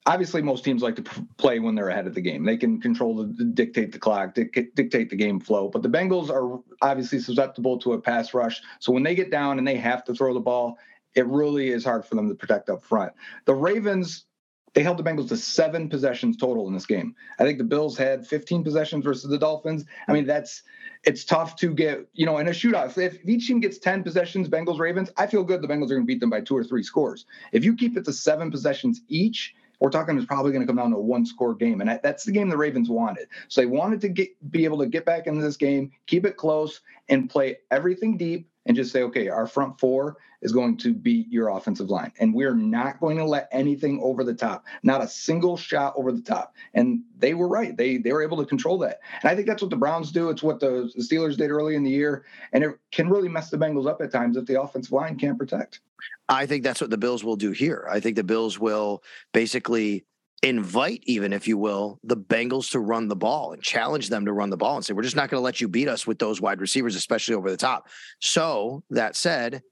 obviously 0.06 0.42
most 0.42 0.64
teams 0.64 0.82
like 0.82 0.96
to 0.96 1.02
play 1.36 1.58
when 1.58 1.74
they're 1.74 1.88
ahead 1.88 2.06
of 2.06 2.14
the 2.14 2.20
game. 2.20 2.44
They 2.44 2.56
can 2.56 2.80
control 2.80 3.16
the 3.16 3.44
dictate 3.44 3.92
the 3.92 3.98
clock, 3.98 4.34
dictate 4.34 5.10
the 5.10 5.16
game 5.16 5.40
flow. 5.40 5.68
But 5.68 5.82
the 5.82 5.88
Bengals 5.88 6.30
are 6.30 6.60
obviously 6.82 7.20
susceptible 7.20 7.78
to 7.80 7.92
a 7.92 8.00
pass 8.00 8.34
rush. 8.34 8.62
So 8.78 8.92
when 8.92 9.02
they 9.02 9.14
get 9.14 9.30
down 9.30 9.58
and 9.58 9.66
they 9.66 9.76
have 9.76 10.04
to 10.04 10.14
throw 10.14 10.34
the 10.34 10.40
ball, 10.40 10.78
it 11.14 11.26
really 11.26 11.70
is 11.70 11.84
hard 11.84 12.04
for 12.04 12.14
them 12.14 12.28
to 12.28 12.34
protect 12.34 12.70
up 12.70 12.84
front. 12.84 13.12
The 13.44 13.54
Ravens 13.54 14.26
they 14.72 14.82
held 14.82 14.98
the 14.98 15.02
Bengals 15.02 15.28
to 15.28 15.36
seven 15.36 15.88
possessions 15.88 16.36
total 16.36 16.68
in 16.68 16.74
this 16.74 16.86
game. 16.86 17.14
I 17.38 17.42
think 17.44 17.58
the 17.58 17.64
Bills 17.64 17.98
had 17.98 18.26
15 18.26 18.62
possessions 18.62 19.04
versus 19.04 19.28
the 19.28 19.38
Dolphins. 19.38 19.84
I 20.06 20.12
mean, 20.12 20.26
that's 20.26 20.62
it's 21.02 21.24
tough 21.24 21.56
to 21.56 21.74
get, 21.74 22.06
you 22.12 22.26
know, 22.26 22.38
in 22.38 22.46
a 22.46 22.50
shootout. 22.50 22.86
If, 22.86 22.98
if 22.98 23.28
each 23.28 23.48
team 23.48 23.60
gets 23.60 23.78
10 23.78 24.04
possessions, 24.04 24.48
Bengals, 24.48 24.78
Ravens, 24.78 25.10
I 25.16 25.26
feel 25.26 25.42
good 25.42 25.62
the 25.62 25.66
Bengals 25.66 25.86
are 25.86 25.94
going 25.94 26.02
to 26.02 26.06
beat 26.06 26.20
them 26.20 26.30
by 26.30 26.40
two 26.42 26.56
or 26.56 26.62
three 26.62 26.82
scores. 26.82 27.26
If 27.52 27.64
you 27.64 27.74
keep 27.74 27.96
it 27.96 28.04
to 28.04 28.12
seven 28.12 28.50
possessions 28.50 29.00
each, 29.08 29.54
we're 29.80 29.90
talking 29.90 30.16
it's 30.16 30.26
probably 30.26 30.52
going 30.52 30.62
to 30.62 30.66
come 30.66 30.76
down 30.76 30.90
to 30.90 30.96
a 30.96 31.00
one 31.00 31.26
score 31.26 31.54
game. 31.54 31.80
And 31.80 31.98
that's 32.02 32.24
the 32.24 32.32
game 32.32 32.48
the 32.48 32.56
Ravens 32.56 32.88
wanted. 32.88 33.28
So 33.48 33.60
they 33.60 33.66
wanted 33.66 34.00
to 34.02 34.08
get 34.08 34.50
be 34.50 34.64
able 34.64 34.78
to 34.78 34.86
get 34.86 35.04
back 35.04 35.26
into 35.26 35.42
this 35.42 35.56
game, 35.56 35.90
keep 36.06 36.24
it 36.24 36.36
close, 36.36 36.80
and 37.08 37.28
play 37.28 37.58
everything 37.70 38.16
deep 38.16 38.48
and 38.70 38.76
just 38.76 38.92
say, 38.92 39.02
okay, 39.02 39.26
our 39.26 39.48
front 39.48 39.80
four 39.80 40.16
is 40.42 40.52
going 40.52 40.76
to 40.76 40.94
beat 40.94 41.26
your 41.28 41.48
offensive 41.48 41.90
line. 41.90 42.12
And 42.20 42.32
we're 42.32 42.54
not 42.54 43.00
going 43.00 43.16
to 43.16 43.24
let 43.24 43.48
anything 43.50 43.98
over 44.00 44.22
the 44.22 44.32
top, 44.32 44.64
not 44.84 45.02
a 45.02 45.08
single 45.08 45.56
shot 45.56 45.92
over 45.96 46.12
the 46.12 46.22
top. 46.22 46.54
And 46.72 47.02
they 47.18 47.34
were 47.34 47.48
right. 47.48 47.76
They 47.76 47.96
they 47.96 48.12
were 48.12 48.22
able 48.22 48.36
to 48.36 48.46
control 48.46 48.78
that. 48.78 49.00
And 49.22 49.28
I 49.28 49.34
think 49.34 49.48
that's 49.48 49.60
what 49.60 49.72
the 49.72 49.76
Browns 49.76 50.12
do. 50.12 50.30
It's 50.30 50.44
what 50.44 50.60
the 50.60 50.88
Steelers 51.00 51.36
did 51.36 51.50
early 51.50 51.74
in 51.74 51.82
the 51.82 51.90
year. 51.90 52.24
And 52.52 52.62
it 52.62 52.78
can 52.92 53.10
really 53.10 53.28
mess 53.28 53.50
the 53.50 53.58
Bengals 53.58 53.88
up 53.88 54.00
at 54.00 54.12
times 54.12 54.36
if 54.36 54.46
the 54.46 54.62
offensive 54.62 54.92
line 54.92 55.18
can't 55.18 55.36
protect. 55.36 55.80
I 56.28 56.46
think 56.46 56.62
that's 56.62 56.80
what 56.80 56.90
the 56.90 56.96
Bills 56.96 57.24
will 57.24 57.34
do 57.34 57.50
here. 57.50 57.88
I 57.90 57.98
think 57.98 58.14
the 58.14 58.22
Bills 58.22 58.56
will 58.56 59.02
basically 59.32 60.04
invite, 60.42 61.02
even 61.04 61.32
if 61.32 61.46
you 61.46 61.58
will, 61.58 61.98
the 62.02 62.16
Bengals 62.16 62.70
to 62.70 62.80
run 62.80 63.08
the 63.08 63.16
ball 63.16 63.52
and 63.52 63.62
challenge 63.62 64.08
them 64.08 64.24
to 64.24 64.32
run 64.32 64.50
the 64.50 64.56
ball 64.56 64.76
and 64.76 64.84
say, 64.84 64.94
we're 64.94 65.02
just 65.02 65.16
not 65.16 65.28
going 65.28 65.40
to 65.40 65.44
let 65.44 65.60
you 65.60 65.68
beat 65.68 65.88
us 65.88 66.06
with 66.06 66.18
those 66.18 66.40
wide 66.40 66.60
receivers, 66.60 66.96
especially 66.96 67.34
over 67.34 67.50
the 67.50 67.56
top. 67.56 67.88
So 68.20 68.82
that 68.90 69.16
said, 69.16 69.62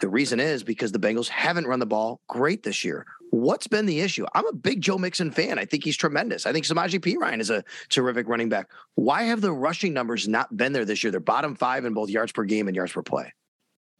the 0.00 0.08
reason 0.08 0.40
is 0.40 0.62
because 0.62 0.92
the 0.92 0.98
Bengals 0.98 1.28
haven't 1.28 1.66
run 1.66 1.80
the 1.80 1.86
ball 1.86 2.20
great 2.28 2.62
this 2.62 2.84
year. 2.84 3.06
What's 3.30 3.66
been 3.66 3.86
the 3.86 4.00
issue? 4.00 4.24
I'm 4.34 4.46
a 4.46 4.52
big 4.52 4.80
Joe 4.80 4.98
Mixon 4.98 5.30
fan. 5.30 5.58
I 5.58 5.64
think 5.64 5.84
he's 5.84 5.96
tremendous. 5.96 6.46
I 6.46 6.52
think 6.52 6.64
Samaje 6.64 7.00
Perine 7.00 7.40
is 7.40 7.50
a 7.50 7.64
terrific 7.88 8.28
running 8.28 8.48
back. 8.48 8.70
Why 8.94 9.24
have 9.24 9.40
the 9.40 9.52
rushing 9.52 9.92
numbers 9.92 10.28
not 10.28 10.56
been 10.56 10.72
there 10.72 10.84
this 10.84 11.02
year? 11.02 11.10
They're 11.10 11.20
bottom 11.20 11.54
five 11.54 11.84
in 11.84 11.92
both 11.92 12.08
yards 12.08 12.32
per 12.32 12.44
game 12.44 12.68
and 12.68 12.76
yards 12.76 12.92
per 12.92 13.02
play. 13.02 13.32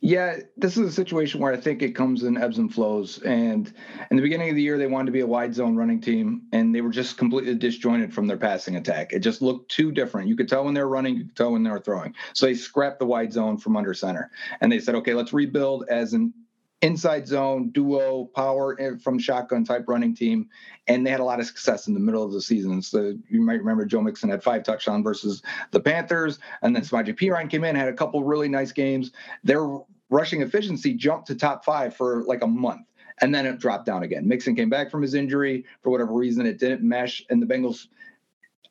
Yeah, 0.00 0.36
this 0.58 0.76
is 0.76 0.86
a 0.86 0.92
situation 0.92 1.40
where 1.40 1.52
I 1.52 1.56
think 1.56 1.82
it 1.82 1.92
comes 1.92 2.22
in 2.22 2.36
ebbs 2.36 2.58
and 2.58 2.72
flows. 2.72 3.18
And 3.22 3.72
in 4.10 4.16
the 4.16 4.22
beginning 4.22 4.50
of 4.50 4.54
the 4.54 4.62
year, 4.62 4.76
they 4.76 4.86
wanted 4.86 5.06
to 5.06 5.12
be 5.12 5.20
a 5.20 5.26
wide 5.26 5.54
zone 5.54 5.74
running 5.74 6.02
team, 6.02 6.42
and 6.52 6.74
they 6.74 6.82
were 6.82 6.90
just 6.90 7.16
completely 7.16 7.54
disjointed 7.54 8.12
from 8.12 8.26
their 8.26 8.36
passing 8.36 8.76
attack. 8.76 9.14
It 9.14 9.20
just 9.20 9.40
looked 9.40 9.70
too 9.70 9.90
different. 9.90 10.28
You 10.28 10.36
could 10.36 10.48
tell 10.48 10.64
when 10.64 10.74
they 10.74 10.82
were 10.82 10.88
running, 10.88 11.16
you 11.16 11.24
could 11.24 11.36
tell 11.36 11.52
when 11.52 11.62
they 11.62 11.70
were 11.70 11.80
throwing. 11.80 12.14
So 12.34 12.44
they 12.46 12.54
scrapped 12.54 12.98
the 12.98 13.06
wide 13.06 13.32
zone 13.32 13.56
from 13.56 13.74
under 13.74 13.94
center, 13.94 14.30
and 14.60 14.70
they 14.70 14.80
said, 14.80 14.96
okay, 14.96 15.14
let's 15.14 15.32
rebuild 15.32 15.86
as 15.88 16.12
an 16.12 16.34
inside 16.82 17.26
zone 17.26 17.70
duo 17.70 18.26
power 18.34 18.78
eh, 18.80 18.90
from 19.02 19.18
shotgun 19.18 19.64
type 19.64 19.84
running 19.88 20.14
team 20.14 20.48
and 20.86 21.06
they 21.06 21.10
had 21.10 21.20
a 21.20 21.24
lot 21.24 21.40
of 21.40 21.46
success 21.46 21.86
in 21.86 21.94
the 21.94 22.00
middle 22.00 22.22
of 22.22 22.32
the 22.32 22.40
season. 22.40 22.82
So 22.82 23.14
you 23.28 23.40
might 23.40 23.60
remember 23.60 23.86
joe 23.86 24.02
mixon 24.02 24.28
had 24.28 24.42
five 24.42 24.62
touchdowns 24.62 25.02
versus 25.02 25.42
the 25.70 25.80
panthers 25.80 26.38
and 26.62 26.76
then 26.76 26.82
Samaje 26.82 27.18
Perine 27.18 27.48
came 27.48 27.64
in 27.64 27.74
had 27.74 27.88
a 27.88 27.94
couple 27.94 28.22
really 28.24 28.48
nice 28.48 28.72
games. 28.72 29.12
Their 29.42 29.66
rushing 30.10 30.42
efficiency 30.42 30.92
jumped 30.94 31.28
to 31.28 31.34
top 31.34 31.64
five 31.64 31.96
for 31.96 32.22
like 32.24 32.42
a 32.42 32.46
month 32.46 32.86
and 33.22 33.34
then 33.34 33.46
it 33.46 33.58
dropped 33.58 33.86
down 33.86 34.02
again. 34.02 34.28
Mixon 34.28 34.54
came 34.54 34.68
back 34.68 34.90
from 34.90 35.00
his 35.00 35.14
injury. 35.14 35.64
For 35.82 35.90
whatever 35.90 36.12
reason 36.12 36.44
it 36.44 36.58
didn't 36.58 36.82
mesh 36.86 37.24
and 37.30 37.40
the 37.40 37.46
bengals 37.46 37.88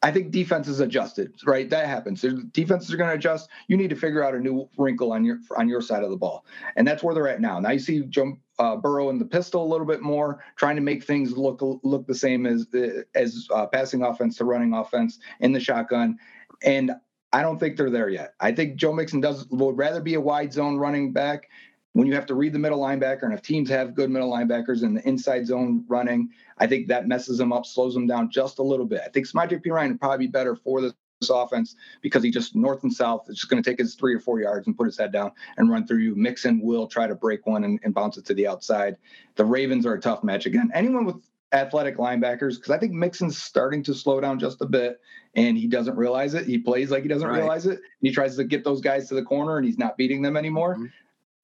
I 0.06 0.12
think 0.12 0.30
defenses 0.30 0.82
adjusted, 0.82 1.34
right? 1.48 1.68
That 1.68 1.88
happens. 1.88 2.24
Defenses 2.52 2.94
are 2.94 2.98
going 2.98 3.10
to 3.10 3.16
adjust. 3.16 3.50
You 3.68 3.76
need 3.76 3.90
to 3.90 3.96
figure 3.96 4.24
out 4.24 4.36
a 4.36 4.40
new 4.40 4.70
wrinkle 4.78 5.12
on 5.12 5.26
your 5.26 5.40
on 5.58 5.68
your 5.68 5.82
side 5.82 6.04
of 6.04 6.12
the 6.12 6.16
ball, 6.16 6.46
and 6.76 6.88
that's 6.88 7.02
where 7.02 7.16
they're 7.16 7.28
at 7.28 7.42
now. 7.42 7.60
Now 7.60 7.72
you 7.72 7.80
see 7.80 8.02
Joe 8.02 8.38
uh, 8.60 8.76
Burrow 8.76 9.10
in 9.10 9.18
the 9.18 9.26
pistol 9.26 9.64
a 9.64 9.68
little 9.68 9.88
bit 9.88 10.04
more, 10.04 10.44
trying 10.58 10.76
to 10.76 10.82
make 10.84 11.04
things 11.04 11.36
look 11.36 11.60
look 11.60 12.06
the 12.06 12.14
same 12.14 12.46
as 12.46 12.68
as 13.16 13.48
uh, 13.52 13.66
passing 13.66 14.04
offense 14.04 14.38
to 14.38 14.46
running 14.46 14.76
offense 14.76 15.18
in 15.40 15.54
the 15.54 15.60
shotgun, 15.60 16.20
and 16.62 16.92
I 17.34 17.42
don't 17.42 17.60
think 17.60 17.76
they're 17.76 17.90
there 17.90 18.10
yet. 18.10 18.36
I 18.40 18.52
think 18.52 18.76
Joe 18.76 18.94
Mixon 18.94 19.22
does 19.22 19.48
would 19.50 19.76
rather 19.76 20.02
be 20.02 20.14
a 20.14 20.22
wide 20.22 20.54
zone 20.54 20.78
running 20.78 21.14
back 21.14 21.50
when 21.96 22.08
you 22.08 22.14
have 22.14 22.26
to 22.26 22.36
read 22.36 22.52
the 22.52 22.60
middle 22.60 22.82
linebacker, 22.82 23.24
and 23.24 23.34
if 23.34 23.42
teams 23.42 23.70
have 23.70 23.96
good 23.96 24.10
middle 24.10 24.30
linebackers 24.30 24.84
in 24.84 24.96
the 24.96 25.08
inside 25.08 25.48
zone 25.48 25.86
running, 25.88 26.30
I 26.58 26.68
think 26.68 26.90
that 26.90 27.08
messes 27.08 27.38
them 27.38 27.54
up, 27.54 27.66
slows 27.66 27.94
them 27.94 28.06
down 28.06 28.30
just 28.30 28.60
a 28.60 28.64
little 28.64 28.86
bit. 28.86 29.00
I 29.06 29.08
think 29.08 29.26
Samaje 29.26 29.66
Perine 29.66 29.92
would 29.92 30.02
probably 30.02 30.28
be 30.28 30.32
better 30.32 30.58
for 30.58 30.82
this 30.82 30.94
offense 31.30 31.78
because 32.02 32.22
he 32.22 32.32
just 32.32 32.54
north 32.54 32.84
and 32.84 32.92
south 32.92 33.30
is 33.30 33.38
just 33.38 33.50
going 33.50 33.64
to 33.64 33.70
take 33.70 33.80
his 33.80 33.96
three 33.96 34.14
or 34.14 34.20
four 34.20 34.42
yards 34.42 34.68
and 34.68 34.76
put 34.76 34.88
his 34.88 34.98
head 34.98 35.14
down 35.14 35.32
and 35.56 35.72
run 35.72 35.88
through 35.88 36.00
you. 36.00 36.16
Mixon 36.16 36.60
will 36.60 36.86
try 36.86 37.08
to 37.08 37.16
break 37.16 37.48
one 37.48 37.64
and, 37.64 37.80
and 37.84 37.94
bounce 37.94 38.18
it 38.18 38.26
to 38.26 38.34
the 38.34 38.46
outside. 38.46 38.98
The 39.36 39.46
Ravens 39.46 39.86
are 39.86 39.94
a 39.94 40.02
tough 40.02 40.22
match 40.22 40.46
again. 40.46 40.72
Anyone 40.74 41.06
with 41.06 41.24
athletic 41.54 41.96
linebackers, 41.96 42.56
because 42.56 42.72
I 42.72 42.78
think 42.78 42.92
Mixon's 42.92 43.42
starting 43.42 43.82
to 43.84 43.94
slow 43.94 44.20
down 44.20 44.38
just 44.38 44.60
a 44.60 44.66
bit 44.66 45.00
and 45.36 45.58
he 45.58 45.68
doesn't 45.68 45.96
realize 45.96 46.34
it. 46.34 46.46
He 46.46 46.58
plays 46.58 46.92
like 46.92 47.04
he 47.04 47.08
doesn't 47.08 47.26
right. 47.26 47.38
realize 47.38 47.66
it. 47.66 47.80
He 48.02 48.12
tries 48.12 48.36
to 48.36 48.44
get 48.44 48.66
those 48.66 48.82
guys 48.82 49.08
to 49.08 49.16
the 49.16 49.24
corner 49.24 49.56
and 49.56 49.66
he's 49.66 49.78
not 49.78 49.96
beating 49.96 50.22
them 50.22 50.36
anymore. 50.36 50.76
Mm-hmm 50.76 50.88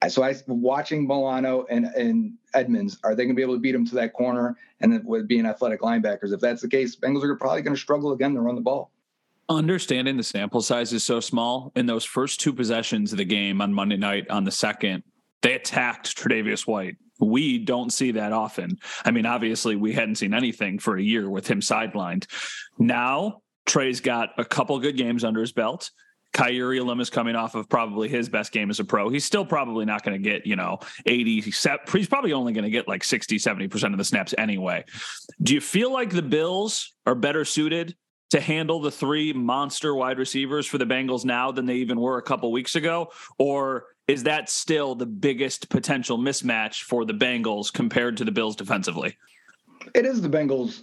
so 0.08 0.22
I 0.22 0.34
watching 0.46 1.06
Milano 1.06 1.66
and 1.70 1.86
and 1.86 2.34
Edmunds, 2.54 2.98
are 3.04 3.14
they 3.14 3.24
going 3.24 3.34
to 3.34 3.38
be 3.38 3.42
able 3.42 3.54
to 3.54 3.60
beat 3.60 3.74
him 3.74 3.86
to 3.86 3.94
that 3.96 4.12
corner? 4.12 4.56
And 4.80 5.04
with 5.04 5.28
being 5.28 5.46
athletic 5.46 5.80
linebackers, 5.80 6.32
if 6.32 6.40
that's 6.40 6.62
the 6.62 6.68
case, 6.68 6.96
Bengals 6.96 7.24
are 7.24 7.36
probably 7.36 7.62
going 7.62 7.74
to 7.74 7.80
struggle 7.80 8.12
again 8.12 8.34
to 8.34 8.40
run 8.40 8.54
the 8.54 8.60
ball. 8.60 8.90
Understanding 9.48 10.16
the 10.16 10.22
sample 10.22 10.60
size 10.60 10.92
is 10.92 11.04
so 11.04 11.20
small, 11.20 11.72
in 11.76 11.86
those 11.86 12.04
first 12.04 12.40
two 12.40 12.52
possessions 12.52 13.12
of 13.12 13.18
the 13.18 13.24
game 13.24 13.60
on 13.60 13.72
Monday 13.72 13.96
night 13.96 14.28
on 14.30 14.44
the 14.44 14.50
second, 14.50 15.02
they 15.42 15.54
attacked 15.54 16.16
Tre'Davious 16.16 16.66
White. 16.66 16.96
We 17.20 17.58
don't 17.58 17.92
see 17.92 18.12
that 18.12 18.32
often. 18.32 18.78
I 19.04 19.10
mean, 19.10 19.26
obviously, 19.26 19.76
we 19.76 19.92
hadn't 19.92 20.16
seen 20.16 20.34
anything 20.34 20.78
for 20.78 20.96
a 20.96 21.02
year 21.02 21.28
with 21.28 21.46
him 21.46 21.60
sidelined. 21.60 22.26
Now, 22.78 23.42
Trey's 23.66 24.00
got 24.00 24.30
a 24.38 24.44
couple 24.44 24.78
good 24.80 24.96
games 24.96 25.22
under 25.22 25.40
his 25.40 25.52
belt. 25.52 25.90
Kaiir 26.32 26.78
Elam 26.78 27.00
is 27.00 27.10
coming 27.10 27.36
off 27.36 27.54
of 27.54 27.68
probably 27.68 28.08
his 28.08 28.28
best 28.28 28.52
game 28.52 28.70
as 28.70 28.80
a 28.80 28.84
pro. 28.84 29.10
He's 29.10 29.24
still 29.24 29.44
probably 29.44 29.84
not 29.84 30.02
going 30.02 30.20
to 30.20 30.30
get, 30.30 30.46
you 30.46 30.56
know, 30.56 30.78
80, 31.04 31.40
he's 31.40 32.08
probably 32.08 32.32
only 32.32 32.52
going 32.52 32.64
to 32.64 32.70
get 32.70 32.88
like 32.88 33.04
60, 33.04 33.38
70% 33.38 33.92
of 33.92 33.98
the 33.98 34.04
snaps 34.04 34.34
anyway. 34.38 34.84
Do 35.42 35.54
you 35.54 35.60
feel 35.60 35.92
like 35.92 36.10
the 36.10 36.22
Bills 36.22 36.94
are 37.06 37.14
better 37.14 37.44
suited 37.44 37.94
to 38.30 38.40
handle 38.40 38.80
the 38.80 38.90
three 38.90 39.34
monster 39.34 39.94
wide 39.94 40.18
receivers 40.18 40.66
for 40.66 40.78
the 40.78 40.86
Bengals 40.86 41.24
now 41.24 41.52
than 41.52 41.66
they 41.66 41.76
even 41.76 42.00
were 42.00 42.16
a 42.16 42.22
couple 42.22 42.50
weeks 42.50 42.76
ago? 42.76 43.12
Or 43.38 43.84
is 44.08 44.22
that 44.22 44.48
still 44.48 44.94
the 44.94 45.06
biggest 45.06 45.68
potential 45.68 46.16
mismatch 46.16 46.82
for 46.82 47.04
the 47.04 47.12
Bengals 47.12 47.70
compared 47.70 48.16
to 48.16 48.24
the 48.24 48.32
Bills 48.32 48.56
defensively? 48.56 49.18
It 49.94 50.06
is 50.06 50.22
the 50.22 50.30
Bengals 50.30 50.82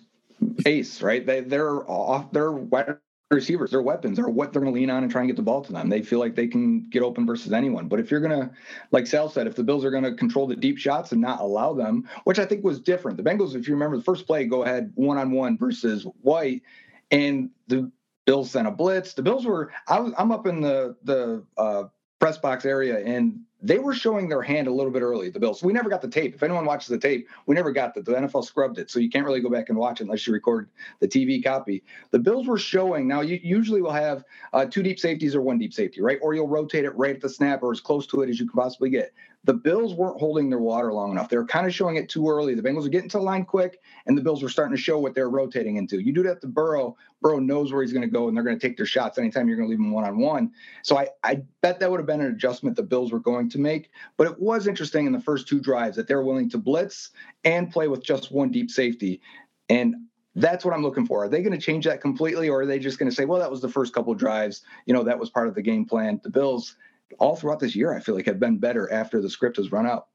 ace, 0.67 1.01
right? 1.01 1.25
They 1.25 1.41
they're 1.41 1.89
off 1.89 2.31
they're 2.31 2.51
wide 2.51 2.97
receivers, 3.35 3.71
their 3.71 3.81
weapons 3.81 4.17
are 4.17 4.27
what 4.29 4.51
they're 4.51 4.61
going 4.61 4.73
to 4.73 4.79
lean 4.79 4.89
on 4.89 5.03
and 5.03 5.11
try 5.11 5.21
and 5.21 5.29
get 5.29 5.35
the 5.35 5.43
ball 5.43 5.61
to 5.63 5.71
them. 5.71 5.89
They 5.89 6.01
feel 6.01 6.19
like 6.19 6.35
they 6.35 6.47
can 6.47 6.89
get 6.89 7.03
open 7.03 7.25
versus 7.25 7.53
anyone. 7.53 7.87
But 7.87 7.99
if 7.99 8.09
you're 8.09 8.19
going 8.19 8.39
to, 8.39 8.51
like 8.91 9.05
Sal 9.05 9.29
said, 9.29 9.45
if 9.45 9.55
the 9.55 9.63
Bills 9.63 9.85
are 9.85 9.91
going 9.91 10.03
to 10.03 10.13
control 10.15 10.47
the 10.47 10.55
deep 10.55 10.77
shots 10.77 11.11
and 11.11 11.21
not 11.21 11.39
allow 11.39 11.73
them, 11.73 12.09
which 12.23 12.39
I 12.39 12.45
think 12.45 12.63
was 12.63 12.79
different. 12.79 13.17
The 13.17 13.23
Bengals, 13.23 13.55
if 13.55 13.67
you 13.67 13.75
remember 13.75 13.97
the 13.97 14.03
first 14.03 14.25
play, 14.25 14.45
go 14.45 14.63
ahead 14.63 14.91
one 14.95 15.17
on 15.17 15.31
one 15.31 15.57
versus 15.57 16.07
White, 16.21 16.63
and 17.11 17.51
the 17.67 17.91
Bills 18.25 18.51
sent 18.51 18.67
a 18.67 18.71
blitz. 18.71 19.13
The 19.13 19.23
Bills 19.23 19.45
were, 19.45 19.71
I 19.87 19.99
was, 19.99 20.13
I'm 20.17 20.31
up 20.31 20.47
in 20.47 20.61
the 20.61 20.95
the 21.03 21.43
uh, 21.57 21.83
press 22.19 22.37
box 22.37 22.65
area, 22.65 22.99
and 22.99 23.41
they 23.61 23.77
were 23.77 23.93
showing 23.93 24.29
their 24.29 24.41
hand 24.41 24.67
a 24.67 24.71
little 24.71 24.91
bit 24.91 25.01
early, 25.01 25.29
the 25.29 25.39
Bills. 25.39 25.61
We 25.61 25.73
never 25.73 25.89
got 25.89 26.01
the 26.01 26.07
tape. 26.07 26.33
If 26.33 26.43
anyone 26.43 26.65
watches 26.65 26.87
the 26.87 26.97
tape, 26.97 27.27
we 27.45 27.55
never 27.55 27.71
got 27.71 27.93
that. 27.95 28.05
The 28.05 28.13
NFL 28.13 28.45
scrubbed 28.45 28.77
it. 28.77 28.89
So 28.89 28.99
you 28.99 29.09
can't 29.09 29.25
really 29.25 29.41
go 29.41 29.49
back 29.49 29.69
and 29.69 29.77
watch 29.77 29.99
it 29.99 30.05
unless 30.05 30.25
you 30.25 30.33
record 30.33 30.69
the 30.99 31.07
TV 31.07 31.43
copy. 31.43 31.83
The 32.11 32.19
Bills 32.19 32.47
were 32.47 32.57
showing. 32.57 33.07
Now, 33.07 33.21
you 33.21 33.39
usually 33.43 33.81
will 33.81 33.91
have 33.91 34.23
uh, 34.53 34.65
two 34.65 34.81
deep 34.81 34.99
safeties 34.99 35.35
or 35.35 35.41
one 35.41 35.57
deep 35.57 35.73
safety, 35.73 36.01
right? 36.01 36.19
Or 36.21 36.33
you'll 36.33 36.47
rotate 36.47 36.85
it 36.85 36.95
right 36.95 37.15
at 37.15 37.21
the 37.21 37.29
snap 37.29 37.61
or 37.61 37.71
as 37.71 37.81
close 37.81 38.07
to 38.07 38.21
it 38.21 38.29
as 38.29 38.39
you 38.39 38.47
can 38.47 38.55
possibly 38.55 38.89
get. 38.89 39.13
The 39.45 39.53
Bills 39.53 39.93
weren't 39.93 40.19
holding 40.19 40.49
their 40.49 40.59
water 40.59 40.91
long 40.91 41.11
enough. 41.11 41.29
They 41.29 41.37
were 41.37 41.45
kind 41.45 41.65
of 41.65 41.73
showing 41.73 41.95
it 41.95 42.09
too 42.09 42.29
early. 42.29 42.55
The 42.55 42.61
Bengals 42.61 42.85
are 42.85 42.89
getting 42.89 43.09
to 43.11 43.17
the 43.17 43.23
line 43.23 43.45
quick, 43.45 43.79
and 44.05 44.17
the 44.17 44.21
Bills 44.21 44.43
were 44.43 44.49
starting 44.49 44.75
to 44.75 44.81
show 44.81 44.99
what 44.99 45.15
they're 45.15 45.29
rotating 45.29 45.77
into. 45.77 45.99
You 45.99 46.11
do 46.11 46.23
that 46.23 46.41
to 46.41 46.47
Burrow. 46.47 46.97
Burrow 47.21 47.39
knows 47.39 47.71
where 47.71 47.81
he's 47.81 47.93
going 47.93 48.03
to 48.03 48.09
go, 48.09 48.27
and 48.27 48.35
they're 48.35 48.43
going 48.43 48.59
to 48.59 48.67
take 48.67 48.75
their 48.75 48.85
shots 48.85 49.17
anytime 49.17 49.47
you're 49.47 49.55
going 49.55 49.67
to 49.67 49.71
leave 49.71 49.79
him 49.79 49.91
one 49.91 50.03
on 50.03 50.19
one. 50.19 50.51
So 50.83 50.97
I, 50.97 51.07
I 51.23 51.41
bet 51.61 51.79
that 51.79 51.89
would 51.89 51.99
have 51.99 52.07
been 52.07 52.21
an 52.21 52.31
adjustment 52.31 52.75
the 52.75 52.83
Bills 52.83 53.13
were 53.13 53.19
going 53.19 53.49
to 53.51 53.59
make. 53.59 53.91
But 54.17 54.27
it 54.27 54.39
was 54.39 54.67
interesting 54.67 55.05
in 55.05 55.13
the 55.13 55.21
first 55.21 55.47
two 55.47 55.61
drives 55.61 55.95
that 55.95 56.07
they're 56.07 56.21
willing 56.21 56.49
to 56.49 56.57
blitz 56.57 57.11
and 57.45 57.71
play 57.71 57.87
with 57.87 58.03
just 58.03 58.31
one 58.31 58.51
deep 58.51 58.69
safety. 58.69 59.21
And 59.69 59.95
that's 60.35 60.63
what 60.63 60.73
I'm 60.73 60.83
looking 60.83 61.05
for. 61.05 61.23
Are 61.23 61.29
they 61.29 61.41
going 61.41 61.57
to 61.57 61.65
change 61.65 61.85
that 61.85 62.01
completely, 62.01 62.49
or 62.49 62.61
are 62.61 62.65
they 62.65 62.79
just 62.79 62.99
going 62.99 63.09
to 63.09 63.15
say, 63.15 63.25
well, 63.25 63.39
that 63.39 63.51
was 63.51 63.61
the 63.61 63.69
first 63.69 63.93
couple 63.93 64.13
drives? 64.13 64.63
You 64.85 64.93
know, 64.93 65.03
that 65.03 65.19
was 65.19 65.29
part 65.29 65.47
of 65.47 65.55
the 65.55 65.61
game 65.61 65.85
plan. 65.85 66.19
The 66.23 66.29
Bills, 66.29 66.75
all 67.17 67.35
throughout 67.35 67.59
this 67.59 67.75
year, 67.75 67.93
I 67.93 67.99
feel 67.99 68.15
like 68.15 68.25
have 68.25 68.39
been 68.39 68.57
better 68.57 68.91
after 68.91 69.21
the 69.21 69.29
script 69.29 69.57
has 69.57 69.71
run 69.71 69.87
out. 69.87 70.07